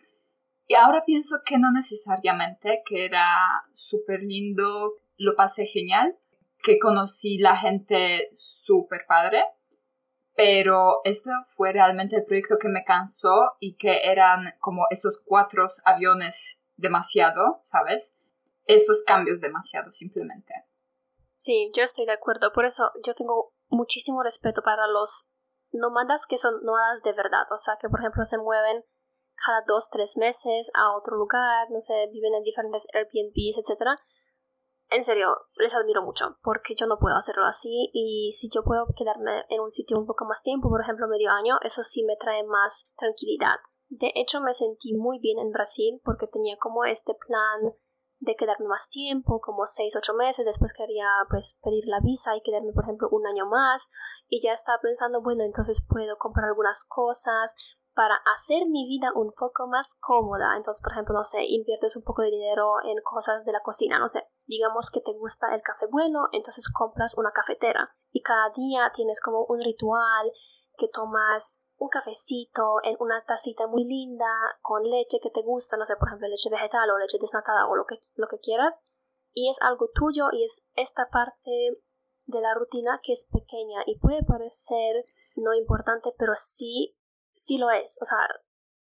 [0.66, 3.26] Y ahora pienso que no necesariamente, que era
[3.74, 6.16] súper lindo, lo pasé genial,
[6.62, 9.44] que conocí la gente súper padre,
[10.34, 15.66] pero este fue realmente el proyecto que me cansó y que eran como esos cuatro
[15.84, 18.14] aviones demasiado, ¿sabes?
[18.66, 20.54] Esos cambios demasiado simplemente.
[21.34, 22.52] Sí, yo estoy de acuerdo.
[22.52, 25.32] Por eso yo tengo muchísimo respeto para los
[25.72, 27.50] nómadas que son nómadas de verdad.
[27.50, 28.84] O sea, que por ejemplo se mueven
[29.44, 33.98] cada dos, tres meses a otro lugar, no sé, viven en diferentes Airbnbs, etc.
[34.94, 38.86] En serio, les admiro mucho, porque yo no puedo hacerlo así y si yo puedo
[38.94, 42.16] quedarme en un sitio un poco más tiempo, por ejemplo medio año, eso sí me
[42.16, 43.56] trae más tranquilidad.
[43.88, 47.74] De hecho, me sentí muy bien en Brasil porque tenía como este plan
[48.18, 52.42] de quedarme más tiempo, como seis, ocho meses, después quería pues pedir la visa y
[52.42, 53.90] quedarme por ejemplo un año más
[54.28, 57.56] y ya estaba pensando, bueno, entonces puedo comprar algunas cosas
[57.94, 60.56] para hacer mi vida un poco más cómoda.
[60.56, 63.98] Entonces, por ejemplo, no sé, inviertes un poco de dinero en cosas de la cocina,
[63.98, 68.50] no sé, digamos que te gusta el café bueno, entonces compras una cafetera y cada
[68.54, 70.32] día tienes como un ritual
[70.76, 74.26] que tomas un cafecito en una tacita muy linda
[74.60, 77.74] con leche que te gusta, no sé, por ejemplo, leche vegetal o leche desnatada o
[77.74, 78.84] lo que, lo que quieras.
[79.34, 81.82] Y es algo tuyo y es esta parte
[82.26, 86.96] de la rutina que es pequeña y puede parecer no importante, pero sí,
[87.36, 87.98] sí lo es.
[88.00, 88.18] O sea,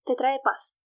[0.05, 0.81] te trae paz.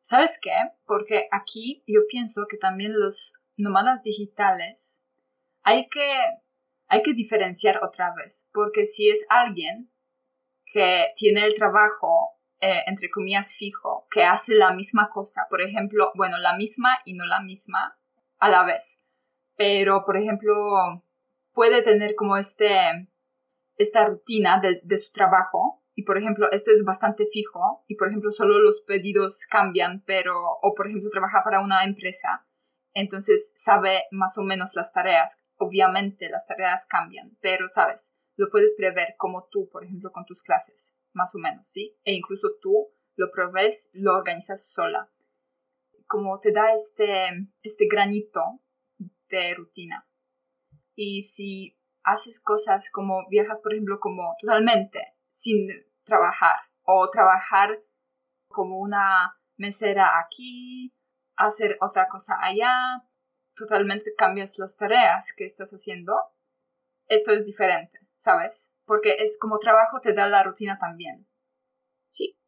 [0.00, 0.54] ¿Sabes qué?
[0.84, 5.02] Porque aquí yo pienso que también los nómadas digitales
[5.62, 6.18] hay que,
[6.88, 9.92] hay que diferenciar otra vez, porque si es alguien
[10.72, 15.46] que tiene el trabajo, eh, entre comillas, fijo, que hace la misma cosa.
[15.50, 17.98] Por ejemplo, bueno, la misma y no la misma
[18.38, 19.00] a la vez.
[19.56, 21.04] Pero, por ejemplo,
[21.52, 23.08] puede tener como este,
[23.76, 25.81] esta rutina de, de su trabajo.
[25.94, 27.84] Y, por ejemplo, esto es bastante fijo.
[27.88, 32.46] Y, por ejemplo, solo los pedidos cambian, pero, o, por ejemplo, trabaja para una empresa.
[32.94, 35.38] Entonces, sabe más o menos las tareas.
[35.56, 38.14] Obviamente, las tareas cambian, pero, ¿sabes?
[38.36, 41.96] lo puedes prever como tú, por ejemplo, con tus clases, más o menos, ¿sí?
[42.04, 45.10] E incluso tú lo provés, lo organizas sola.
[46.06, 48.60] Como te da este, este granito
[49.28, 50.08] de rutina.
[50.94, 55.66] Y si haces cosas como viajas, por ejemplo, como totalmente sin
[56.04, 57.82] trabajar o trabajar
[58.48, 60.94] como una mesera aquí,
[61.36, 62.76] hacer otra cosa allá,
[63.56, 66.14] totalmente cambias las tareas que estás haciendo,
[67.06, 68.72] esto es diferente, ¿sabes?
[68.84, 71.26] Porque es como trabajo te da la rutina también.
[72.08, 72.38] Sí.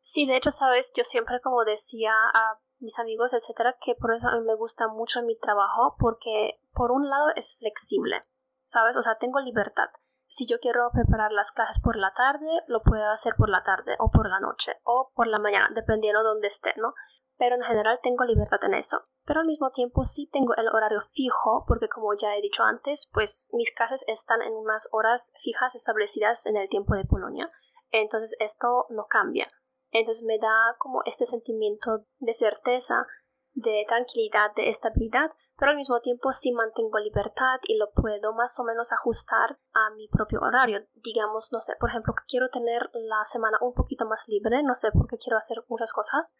[0.00, 4.28] Sí, de hecho, sabes, yo siempre como decía a mis amigos, etcétera, que por eso
[4.28, 8.20] a mí me gusta mucho mi trabajo porque por un lado es flexible,
[8.66, 8.96] ¿sabes?
[8.96, 9.88] O sea, tengo libertad.
[10.34, 13.94] Si yo quiero preparar las clases por la tarde, lo puedo hacer por la tarde
[14.00, 16.92] o por la noche o por la mañana, dependiendo de dónde esté, ¿no?
[17.38, 19.04] Pero en general tengo libertad en eso.
[19.24, 23.08] Pero al mismo tiempo sí tengo el horario fijo porque como ya he dicho antes,
[23.14, 27.48] pues mis clases están en unas horas fijas establecidas en el tiempo de Polonia.
[27.92, 29.52] Entonces esto no cambia.
[29.92, 33.06] Entonces me da como este sentimiento de certeza,
[33.52, 38.58] de tranquilidad, de estabilidad, pero al mismo tiempo sí mantengo libertad y lo puedo más
[38.58, 40.86] o menos ajustar a mi propio horario.
[40.94, 44.74] Digamos, no sé, por ejemplo, que quiero tener la semana un poquito más libre, no
[44.74, 46.34] sé, porque quiero hacer muchas cosas.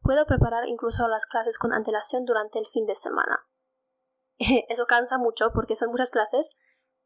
[0.00, 3.46] Puedo preparar incluso las clases con antelación durante el fin de semana.
[4.68, 6.54] Eso cansa mucho porque son muchas clases,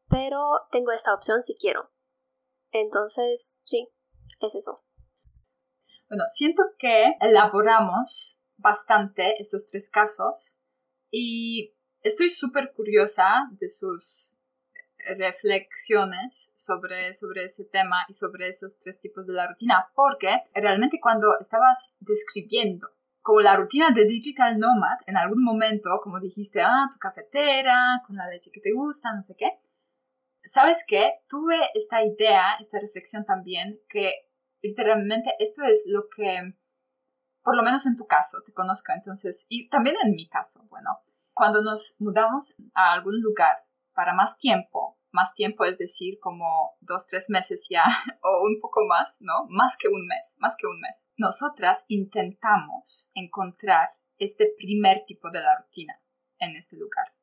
[0.07, 1.91] pero tengo esta opción si quiero.
[2.71, 3.89] Entonces, sí,
[4.39, 4.83] es eso.
[6.07, 10.58] Bueno, siento que elaboramos bastante estos tres casos
[11.11, 14.31] y estoy súper curiosa de sus
[15.17, 20.99] reflexiones sobre, sobre ese tema y sobre esos tres tipos de la rutina, porque realmente
[21.01, 22.89] cuando estabas describiendo
[23.21, 28.15] como la rutina de Digital Nomad, en algún momento, como dijiste, ah, tu cafetera, con
[28.15, 29.51] la leche que te gusta, no sé qué,
[30.43, 31.19] ¿sabes qué?
[31.27, 34.13] Tuve esta idea, esta reflexión también, que
[34.61, 36.55] literalmente esto es lo que,
[37.49, 40.99] por lo menos en tu caso, te conozco entonces, y también en mi caso, bueno,
[41.33, 47.07] cuando nos mudamos a algún lugar para más tiempo, más tiempo es decir, como dos,
[47.07, 47.85] tres meses ya,
[48.21, 49.47] o un poco más, ¿no?
[49.49, 51.07] Más que un mes, más que un mes.
[51.17, 55.99] Nosotras intentamos encontrar este primer tipo de la rutina
[56.37, 57.15] en este lugar.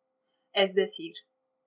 [0.53, 1.15] Es decir,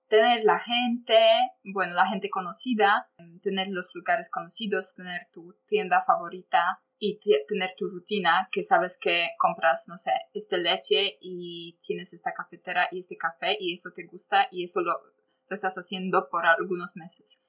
[0.08, 1.18] tener la gente,
[1.64, 3.10] bueno, la gente conocida,
[3.42, 9.30] tener los lugares conocidos, tener tu tienda favorita y tener tu rutina, que sabes que
[9.38, 14.04] compras, no sé, esta leche y tienes esta cafetera y este café y eso te
[14.04, 17.40] gusta y eso lo, lo estás haciendo por algunos meses.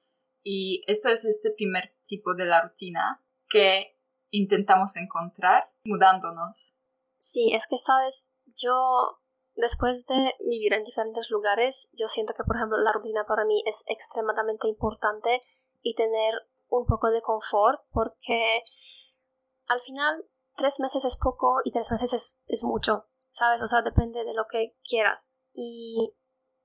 [0.42, 3.98] Y esto es este primer tipo de la rutina que
[4.30, 6.74] intentamos encontrar mudándonos.
[7.20, 9.20] Sí, es que sabes, yo
[9.54, 13.62] después de vivir en diferentes lugares, yo siento que, por ejemplo, la rutina para mí
[13.66, 15.42] es extremadamente importante
[15.82, 16.34] y tener
[16.68, 18.62] un poco de confort porque
[19.72, 20.24] al final
[20.56, 23.62] tres meses es poco y tres meses es, es mucho, ¿sabes?
[23.62, 25.36] O sea, depende de lo que quieras.
[25.52, 26.14] Y,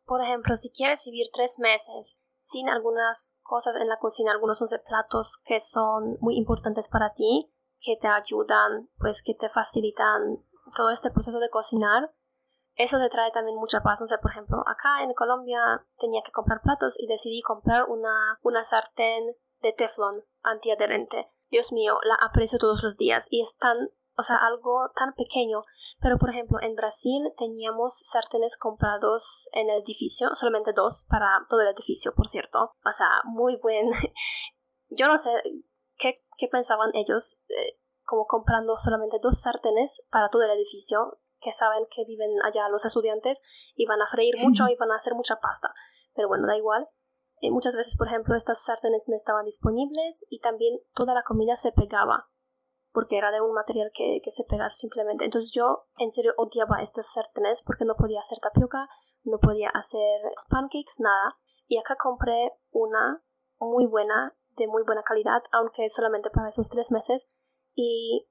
[0.06, 4.80] por ejemplo, si quieres vivir tres meses sin algunas cosas en la cocina, algunos de
[4.80, 10.44] platos que son muy importantes para ti, que te ayudan, pues que te facilitan
[10.76, 12.14] todo este proceso de cocinar,
[12.76, 14.00] eso te trae también mucha paz.
[14.00, 18.40] No sé, por ejemplo, acá en Colombia tenía que comprar platos y decidí comprar una,
[18.44, 21.32] una sartén de teflón antiadherente.
[21.50, 23.78] Dios mío, la aprecio todos los días y es tan,
[24.18, 25.64] o sea, algo tan pequeño.
[26.00, 31.62] Pero, por ejemplo, en Brasil teníamos sartenes comprados en el edificio, solamente dos para todo
[31.62, 32.76] el edificio, por cierto.
[32.86, 33.90] O sea, muy buen.
[34.90, 35.32] Yo no sé
[35.98, 41.52] qué, qué pensaban ellos, eh, como comprando solamente dos sartenes para todo el edificio que
[41.52, 43.42] saben que viven allá los estudiantes
[43.76, 45.74] y van a freír mucho y van a hacer mucha pasta.
[46.14, 46.88] Pero bueno, da igual.
[47.42, 51.56] Eh, muchas veces, por ejemplo, estas sartenes no estaban disponibles y también toda la comida
[51.56, 52.30] se pegaba
[52.92, 55.26] porque era de un material que, que se pega simplemente.
[55.26, 58.90] Entonces yo en serio odiaba estas sartenes porque no podía hacer tapioca,
[59.24, 61.38] no podía hacer pancakes, nada.
[61.68, 63.24] Y acá compré una
[63.60, 67.30] muy buena, de muy buena calidad, aunque solamente para esos tres meses.
[67.76, 68.28] Y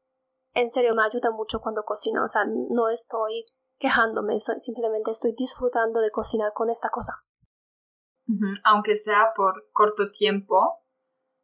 [0.55, 3.45] en serio me ayuda mucho cuando cocino, o sea, no estoy
[3.79, 7.13] quejándome, simplemente estoy disfrutando de cocinar con esta cosa.
[8.65, 10.81] Aunque sea por corto tiempo,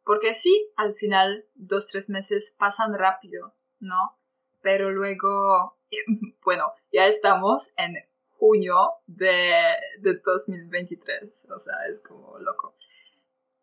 [0.03, 4.19] porque sí, al final dos, tres meses pasan rápido, ¿no?
[4.61, 5.79] Pero luego,
[6.43, 7.95] bueno, ya estamos en
[8.37, 8.75] junio
[9.07, 9.53] de,
[9.99, 12.75] de 2023, o sea, es como loco.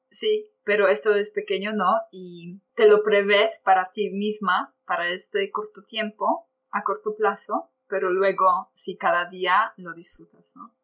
[0.08, 2.00] Sí, pero esto es pequeño, ¿no?
[2.10, 8.10] Y te lo prevés para ti misma, para este corto tiempo, a corto plazo, pero
[8.10, 10.74] luego sí cada día lo disfrutas, ¿no?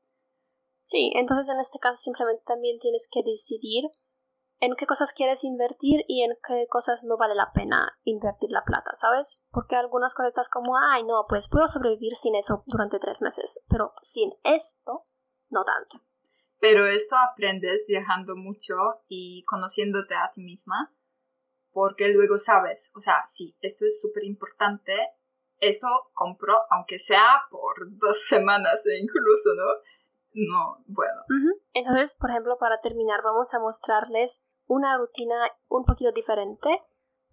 [0.86, 3.90] Sí, entonces en este caso simplemente también tienes que decidir
[4.60, 8.62] en qué cosas quieres invertir y en qué cosas no vale la pena invertir la
[8.64, 9.48] plata, ¿sabes?
[9.50, 13.64] Porque algunas cosas estás como, ay, no, pues puedo sobrevivir sin eso durante tres meses,
[13.68, 15.08] pero sin esto,
[15.48, 16.06] no tanto.
[16.60, 18.76] Pero esto aprendes viajando mucho
[19.08, 20.94] y conociéndote a ti misma,
[21.72, 24.94] porque luego sabes, o sea, sí, esto es súper importante,
[25.58, 29.95] eso compro, aunque sea por dos semanas e incluso, ¿no?
[30.36, 31.22] No, bueno.
[31.72, 35.34] Entonces, por ejemplo, para terminar, vamos a mostrarles una rutina
[35.68, 36.82] un poquito diferente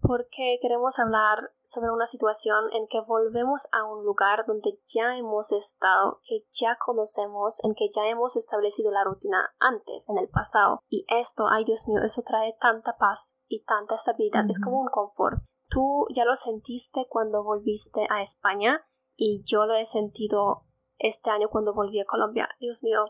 [0.00, 5.50] porque queremos hablar sobre una situación en que volvemos a un lugar donde ya hemos
[5.52, 10.80] estado, que ya conocemos, en que ya hemos establecido la rutina antes, en el pasado.
[10.88, 14.88] Y esto, ay Dios mío, eso trae tanta paz y tanta estabilidad, es como un
[14.88, 15.42] confort.
[15.68, 18.80] Tú ya lo sentiste cuando volviste a España
[19.16, 20.66] y yo lo he sentido
[21.04, 22.48] este año cuando volví a Colombia.
[22.60, 23.04] Dios mío,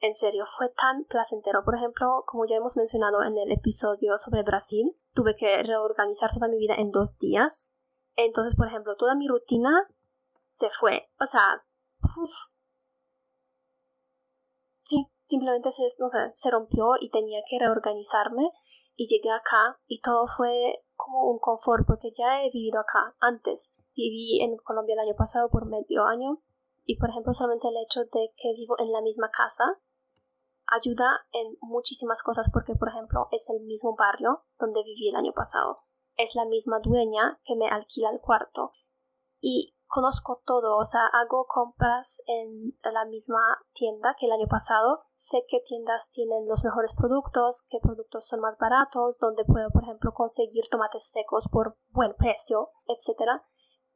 [0.00, 1.64] en serio, fue tan placentero.
[1.64, 6.48] Por ejemplo, como ya hemos mencionado en el episodio sobre Brasil, tuve que reorganizar toda
[6.48, 7.76] mi vida en dos días.
[8.14, 9.88] Entonces, por ejemplo, toda mi rutina
[10.50, 11.08] se fue.
[11.18, 11.64] O sea,
[14.82, 18.50] sí, simplemente se, no sé, se rompió y tenía que reorganizarme.
[18.96, 23.76] Y llegué acá y todo fue como un confort porque ya he vivido acá antes.
[23.94, 26.42] Viví en Colombia el año pasado por medio año
[26.88, 29.78] y por ejemplo solamente el hecho de que vivo en la misma casa
[30.66, 35.32] ayuda en muchísimas cosas porque, por ejemplo, es el mismo barrio donde viví el año
[35.32, 35.84] pasado.
[36.16, 38.72] Es la misma dueña que me alquila el cuarto.
[39.40, 43.40] Y conozco todo, o sea, hago compras en la misma
[43.72, 45.04] tienda que el año pasado.
[45.14, 49.84] Sé qué tiendas tienen los mejores productos, qué productos son más baratos, donde puedo, por
[49.84, 53.42] ejemplo, conseguir tomates secos por buen precio, etc.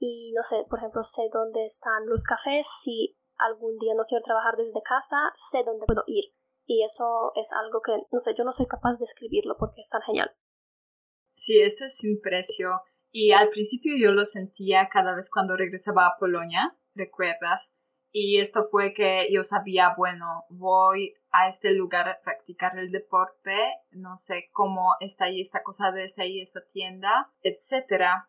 [0.03, 2.67] Y no sé, por ejemplo, sé dónde están los cafés.
[2.67, 6.35] Si algún día no quiero trabajar desde casa, sé dónde puedo ir
[6.67, 9.91] y eso es algo que, no sé, yo no soy capaz de escribirlo porque es
[9.91, 10.31] tan genial.
[11.35, 12.83] Sí, esto es sin precio.
[13.11, 17.75] Y al principio yo lo sentía cada vez cuando regresaba a Polonia, ¿recuerdas?
[18.11, 23.57] Y esto fue que yo sabía, bueno, voy a este lugar a practicar el deporte,
[23.91, 28.27] no sé cómo está ahí esta cosa de esa y esta tienda, etc.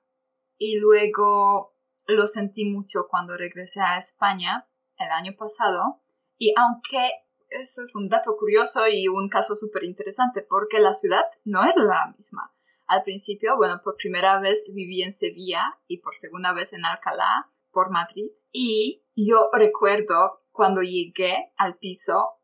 [0.66, 1.76] Y luego
[2.08, 6.02] lo sentí mucho cuando regresé a España el año pasado.
[6.38, 7.12] Y aunque
[7.50, 11.84] eso es un dato curioso y un caso súper interesante porque la ciudad no era
[11.84, 12.56] la misma.
[12.88, 17.52] Al principio, bueno, por primera vez viví en Sevilla y por segunda vez en Alcalá,
[17.70, 18.32] por Madrid.
[18.54, 22.40] Y yo recuerdo cuando llegué al piso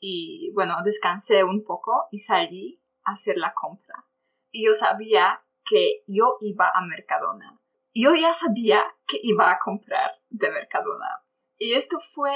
[0.00, 4.06] y, bueno, descansé un poco y salí a hacer la compra.
[4.50, 7.57] Y yo sabía que yo iba a Mercadona.
[8.00, 11.22] Yo ya sabía que iba a comprar de Mercadona.
[11.58, 12.32] Y esto fue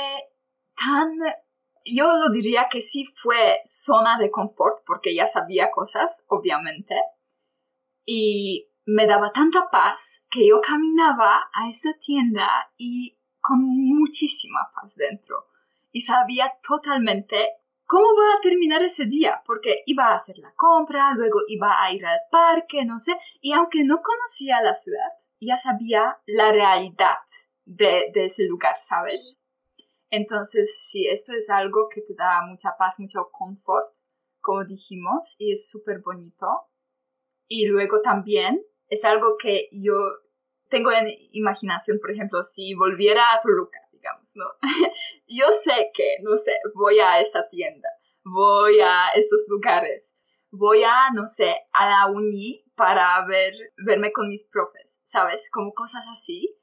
[0.75, 1.19] tan
[1.85, 6.95] yo lo diría que sí fue zona de confort porque ya sabía cosas, obviamente.
[8.05, 14.95] Y me daba tanta paz que yo caminaba a esa tienda y con muchísima paz
[14.97, 15.47] dentro.
[15.93, 17.37] Y sabía totalmente
[17.85, 21.93] cómo va a terminar ese día, porque iba a hacer la compra, luego iba a
[21.93, 25.11] ir al parque, no sé, y aunque no conocía la ciudad,
[25.47, 27.19] ya sabía la realidad
[27.65, 29.41] de, de ese lugar, ¿sabes?
[30.11, 33.95] Entonces, sí, esto es algo que te da mucha paz, mucho confort,
[34.41, 36.47] como dijimos, y es súper bonito.
[37.49, 39.95] Y luego también es algo que yo
[40.69, 44.45] tengo en imaginación, por ejemplo, si volviera a Toluca, digamos, ¿no?
[45.27, 47.89] yo sé que, no sé, voy a esta tienda,
[48.25, 50.17] voy a estos lugares,
[50.53, 55.51] voy a, no sé, a la uni para ver, verme con mis profes, ¿sabes?
[55.51, 56.57] Como cosas así.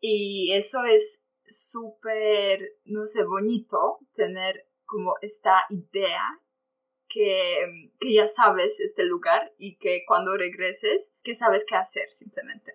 [0.00, 6.40] Y eso es súper, no sé, bonito tener como esta idea
[7.08, 12.72] que, que, ya sabes este lugar y que cuando regreses, que sabes qué hacer simplemente.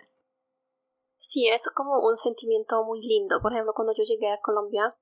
[1.16, 3.42] Sí, es como un sentimiento muy lindo.
[3.42, 4.96] Por ejemplo, cuando yo llegué a Colombia,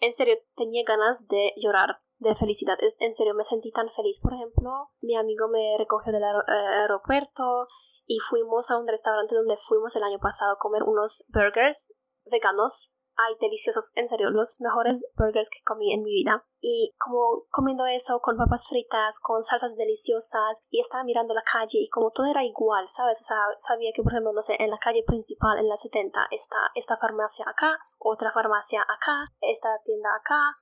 [0.00, 2.76] en serio tenía ganas de llorar de felicidad.
[2.98, 4.20] En serio me sentí tan feliz.
[4.20, 7.68] Por ejemplo, mi amigo me recogió del eh, aeropuerto
[8.06, 11.98] y fuimos a un restaurante donde fuimos el año pasado a comer unos burgers
[12.30, 16.44] veganos ay, deliciosos, en serio, los mejores burgers que comí en mi vida.
[16.60, 21.78] Y como comiendo eso con papas fritas, con salsas deliciosas, y estaba mirando la calle
[21.80, 23.18] y como todo era igual, ¿sabes?
[23.20, 26.28] O sea, sabía que, por ejemplo, no sé, en la calle principal, en la 70,
[26.30, 30.56] está esta farmacia acá, otra farmacia acá, esta tienda acá,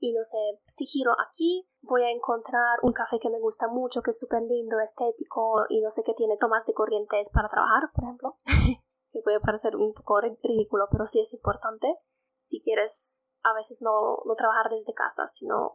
[0.00, 4.02] y no sé, si giro aquí, voy a encontrar un café que me gusta mucho,
[4.02, 7.90] que es súper lindo, estético, y no sé qué tiene tomas de corrientes para trabajar,
[7.94, 8.38] por ejemplo.
[9.12, 11.98] que puede parecer un poco ridículo, pero sí es importante
[12.40, 15.72] si quieres a veces no, no trabajar desde casa, sino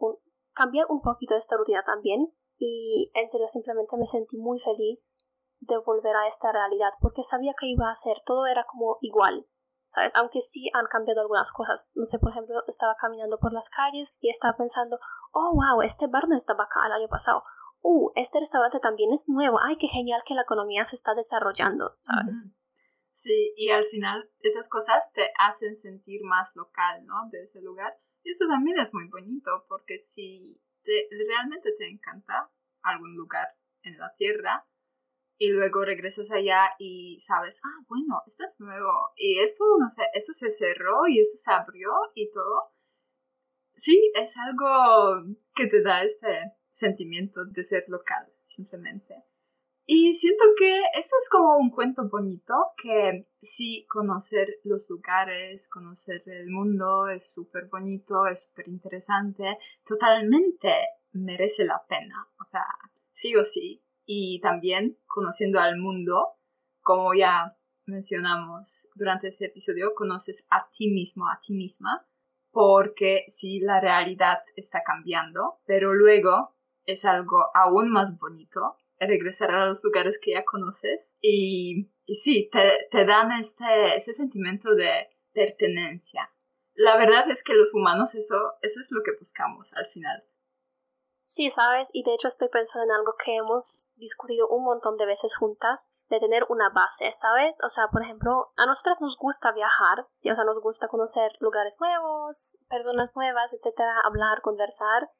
[0.52, 2.32] cambiar un poquito esta rutina también.
[2.58, 5.16] Y en serio, simplemente me sentí muy feliz
[5.60, 9.46] de volver a esta realidad porque sabía que iba a ser, todo era como igual,
[9.94, 10.12] ¿sabes?
[10.14, 11.92] Aunque sí han cambiado algunas cosas.
[11.94, 14.98] No sé, por ejemplo, estaba caminando por las calles y estaba pensando,
[15.32, 17.44] oh, wow, este bar no estaba acá el año pasado.
[17.82, 21.96] uh, este restaurante también es nuevo, ay, qué genial que la economía se está desarrollando,
[22.00, 22.42] ¿sabes?
[23.12, 27.28] Sí, y al final esas cosas te hacen sentir más local, ¿no?
[27.30, 27.96] De ese lugar.
[28.24, 32.50] Y eso también es muy bonito, porque si te, realmente te encanta
[32.82, 33.48] algún lugar
[33.82, 34.66] en la tierra,
[35.38, 40.02] y luego regresas allá y sabes, ah, bueno, esto es nuevo, y eso, no sé,
[40.14, 42.72] eso se cerró y eso se abrió y todo.
[43.74, 49.24] Sí, es algo que te da este sentimiento de ser local, simplemente.
[49.86, 56.22] Y siento que eso es como un cuento bonito, que sí, conocer los lugares, conocer
[56.26, 60.72] el mundo es súper bonito, es súper interesante, totalmente
[61.12, 62.64] merece la pena, o sea,
[63.12, 63.83] sí o sí.
[64.06, 66.34] Y también conociendo al mundo,
[66.80, 72.06] como ya mencionamos durante este episodio, conoces a ti mismo, a ti misma,
[72.50, 79.66] porque sí, la realidad está cambiando, pero luego es algo aún más bonito regresar a
[79.66, 86.30] los lugares que ya conoces y, sí, te, te dan este, ese sentimiento de pertenencia.
[86.74, 90.24] La verdad es que los humanos eso, eso es lo que buscamos al final.
[91.34, 95.04] Sí, sabes, y de hecho estoy pensando en algo que hemos discutido un montón de
[95.04, 97.58] veces juntas, de tener una base, ¿sabes?
[97.64, 100.30] O sea, por ejemplo, a nosotras nos gusta viajar, ¿sí?
[100.30, 105.10] o sea, nos gusta conocer lugares nuevos, personas nuevas, etcétera, hablar, conversar,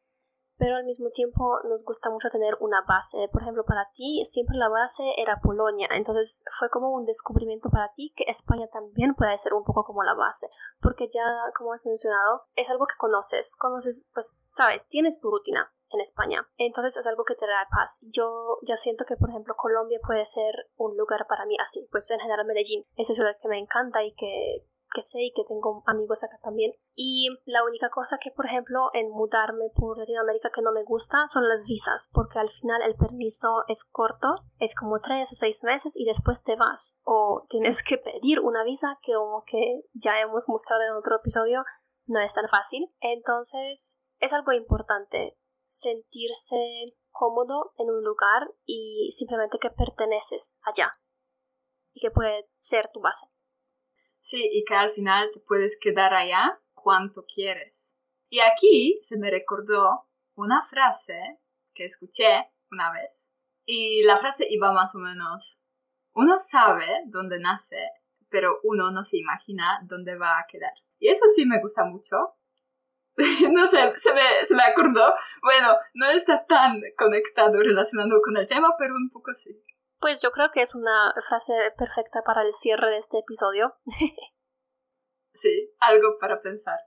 [0.57, 3.29] pero al mismo tiempo nos gusta mucho tener una base.
[3.33, 7.91] Por ejemplo, para ti siempre la base era Polonia, entonces fue como un descubrimiento para
[7.93, 10.47] ti que España también puede ser un poco como la base,
[10.81, 11.27] porque ya,
[11.59, 16.49] como has mencionado, es algo que conoces, conoces, pues, sabes, tienes tu rutina en España.
[16.57, 18.01] Entonces es algo que te da paz.
[18.11, 21.89] Yo ya siento que, por ejemplo, Colombia puede ser un lugar para mí así.
[21.91, 25.33] Pues en general Medellín es una ciudad que me encanta y que que sé y
[25.33, 26.73] que tengo amigos acá también.
[26.95, 31.27] Y la única cosa que, por ejemplo, en mudarme por Latinoamérica que no me gusta
[31.27, 34.29] son las visas, porque al final el permiso es corto,
[34.59, 37.01] es como tres o seis meses y después te vas.
[37.05, 41.65] O tienes que pedir una visa que como que ya hemos mostrado en otro episodio,
[42.07, 42.89] no es tan fácil.
[43.01, 45.37] Entonces, es algo importante
[45.81, 50.97] sentirse cómodo en un lugar y simplemente que perteneces allá
[51.93, 53.27] y que puede ser tu base.
[54.21, 57.95] Sí, y que al final te puedes quedar allá cuanto quieres.
[58.29, 61.39] Y aquí se me recordó una frase
[61.73, 63.31] que escuché una vez.
[63.67, 65.59] Y la frase iba más o menos,
[66.15, 67.91] uno sabe dónde nace,
[68.29, 70.73] pero uno no se imagina dónde va a quedar.
[70.99, 72.17] Y eso sí me gusta mucho.
[73.53, 75.15] no sé, se me, se me acordó.
[75.43, 79.63] Bueno, no está tan conectado, relacionado con el tema, pero un poco sí.
[80.01, 83.75] Pues yo creo que es una frase perfecta para el cierre de este episodio.
[85.33, 86.79] sí, algo para pensar.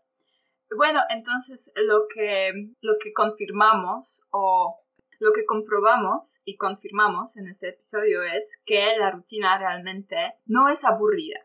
[0.75, 2.51] Bueno, entonces lo que,
[2.81, 4.83] lo que confirmamos o
[5.19, 10.83] lo que comprobamos y confirmamos en este episodio es que la rutina realmente no es
[10.83, 11.39] aburrida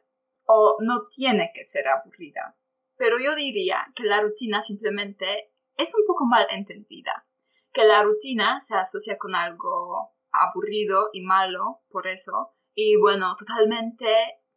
[0.44, 2.56] o no tiene que ser aburrida.
[3.02, 7.26] Pero yo diría que la rutina simplemente es un poco mal entendida,
[7.72, 12.54] que la rutina se asocia con algo aburrido y malo por eso.
[12.76, 14.06] Y bueno, totalmente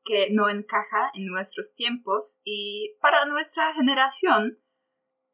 [0.04, 4.60] que no encaja en nuestros tiempos y para nuestra generación,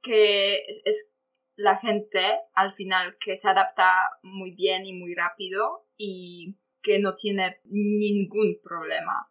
[0.02, 1.12] que es
[1.58, 7.14] la gente al final que se adapta muy bien y muy rápido y que no
[7.16, 9.30] tiene ningún problema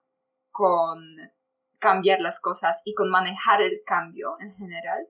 [0.51, 1.01] con
[1.81, 5.09] cambiar las cosas y con manejar el cambio en general.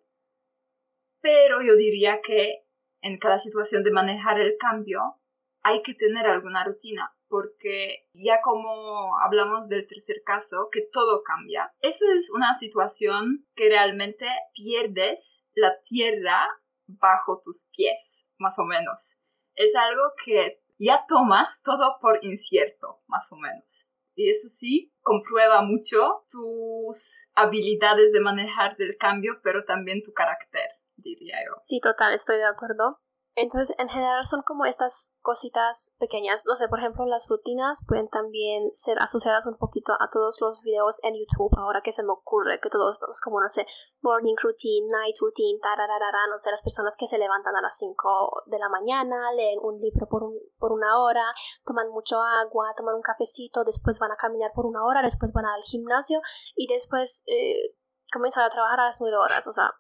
[1.21, 2.65] Pero yo diría que
[3.03, 5.21] en cada situación de manejar el cambio
[5.63, 11.73] hay que tener alguna rutina porque ya como hablamos del tercer caso, que todo cambia,
[11.81, 16.49] eso es una situación que realmente pierdes la tierra
[16.89, 19.17] bajo tus pies, más o menos.
[19.55, 23.87] Es algo que ya tomas todo por incierto, más o menos.
[24.15, 30.69] Y eso sí, comprueba mucho tus habilidades de manejar del cambio, pero también tu carácter,
[30.97, 31.57] diría yo.
[31.61, 33.01] Sí, total, estoy de acuerdo.
[33.37, 36.45] Entonces, en general son como estas cositas pequeñas.
[36.47, 40.63] No sé, por ejemplo, las rutinas pueden también ser asociadas un poquito a todos los
[40.63, 41.57] videos en YouTube.
[41.57, 43.67] Ahora que se me ocurre que todos los, como no sé,
[44.03, 48.43] morning routine, night routine, tararara, no sé, las personas que se levantan a las 5
[48.47, 50.25] de la mañana, leen un libro por,
[50.59, 51.25] por una hora,
[51.65, 55.47] toman mucho agua, toman un cafecito, después van a caminar por una hora, después van
[55.47, 56.21] al gimnasio
[56.57, 57.77] y después eh,
[58.13, 59.47] comienzan a trabajar a las 9 horas.
[59.47, 59.73] O sea,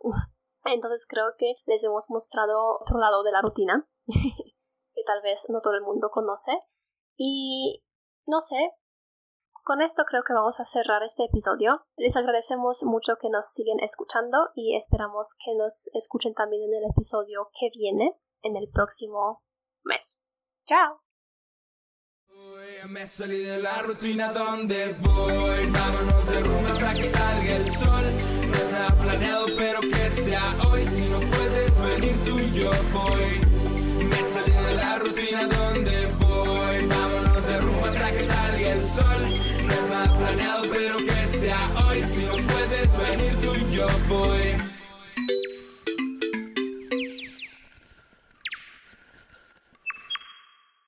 [0.64, 5.60] entonces creo que les hemos mostrado otro lado de la rutina que tal vez no
[5.60, 6.52] todo el mundo conoce.
[7.16, 7.84] Y
[8.26, 8.72] no sé,
[9.62, 11.86] con esto creo que vamos a cerrar este episodio.
[11.96, 16.90] Les agradecemos mucho que nos siguen escuchando y esperamos que nos escuchen también en el
[16.90, 19.42] episodio que viene, en el próximo
[19.84, 20.28] mes.
[20.66, 21.02] Chao.
[22.88, 25.70] Me salí de la rutina donde voy.
[25.70, 28.04] Vámonos de rumba hasta que salga el sol.
[28.48, 30.86] No es nada planeado, pero que sea hoy.
[30.86, 33.40] Si no puedes venir tú, yo voy.
[34.08, 36.86] Me salí de la rutina donde voy.
[36.86, 39.22] Vámonos de rumba hasta que salga el sol.
[39.66, 42.02] No es nada planeado, pero que sea hoy.
[42.02, 44.49] Si no puedes venir tú, yo voy.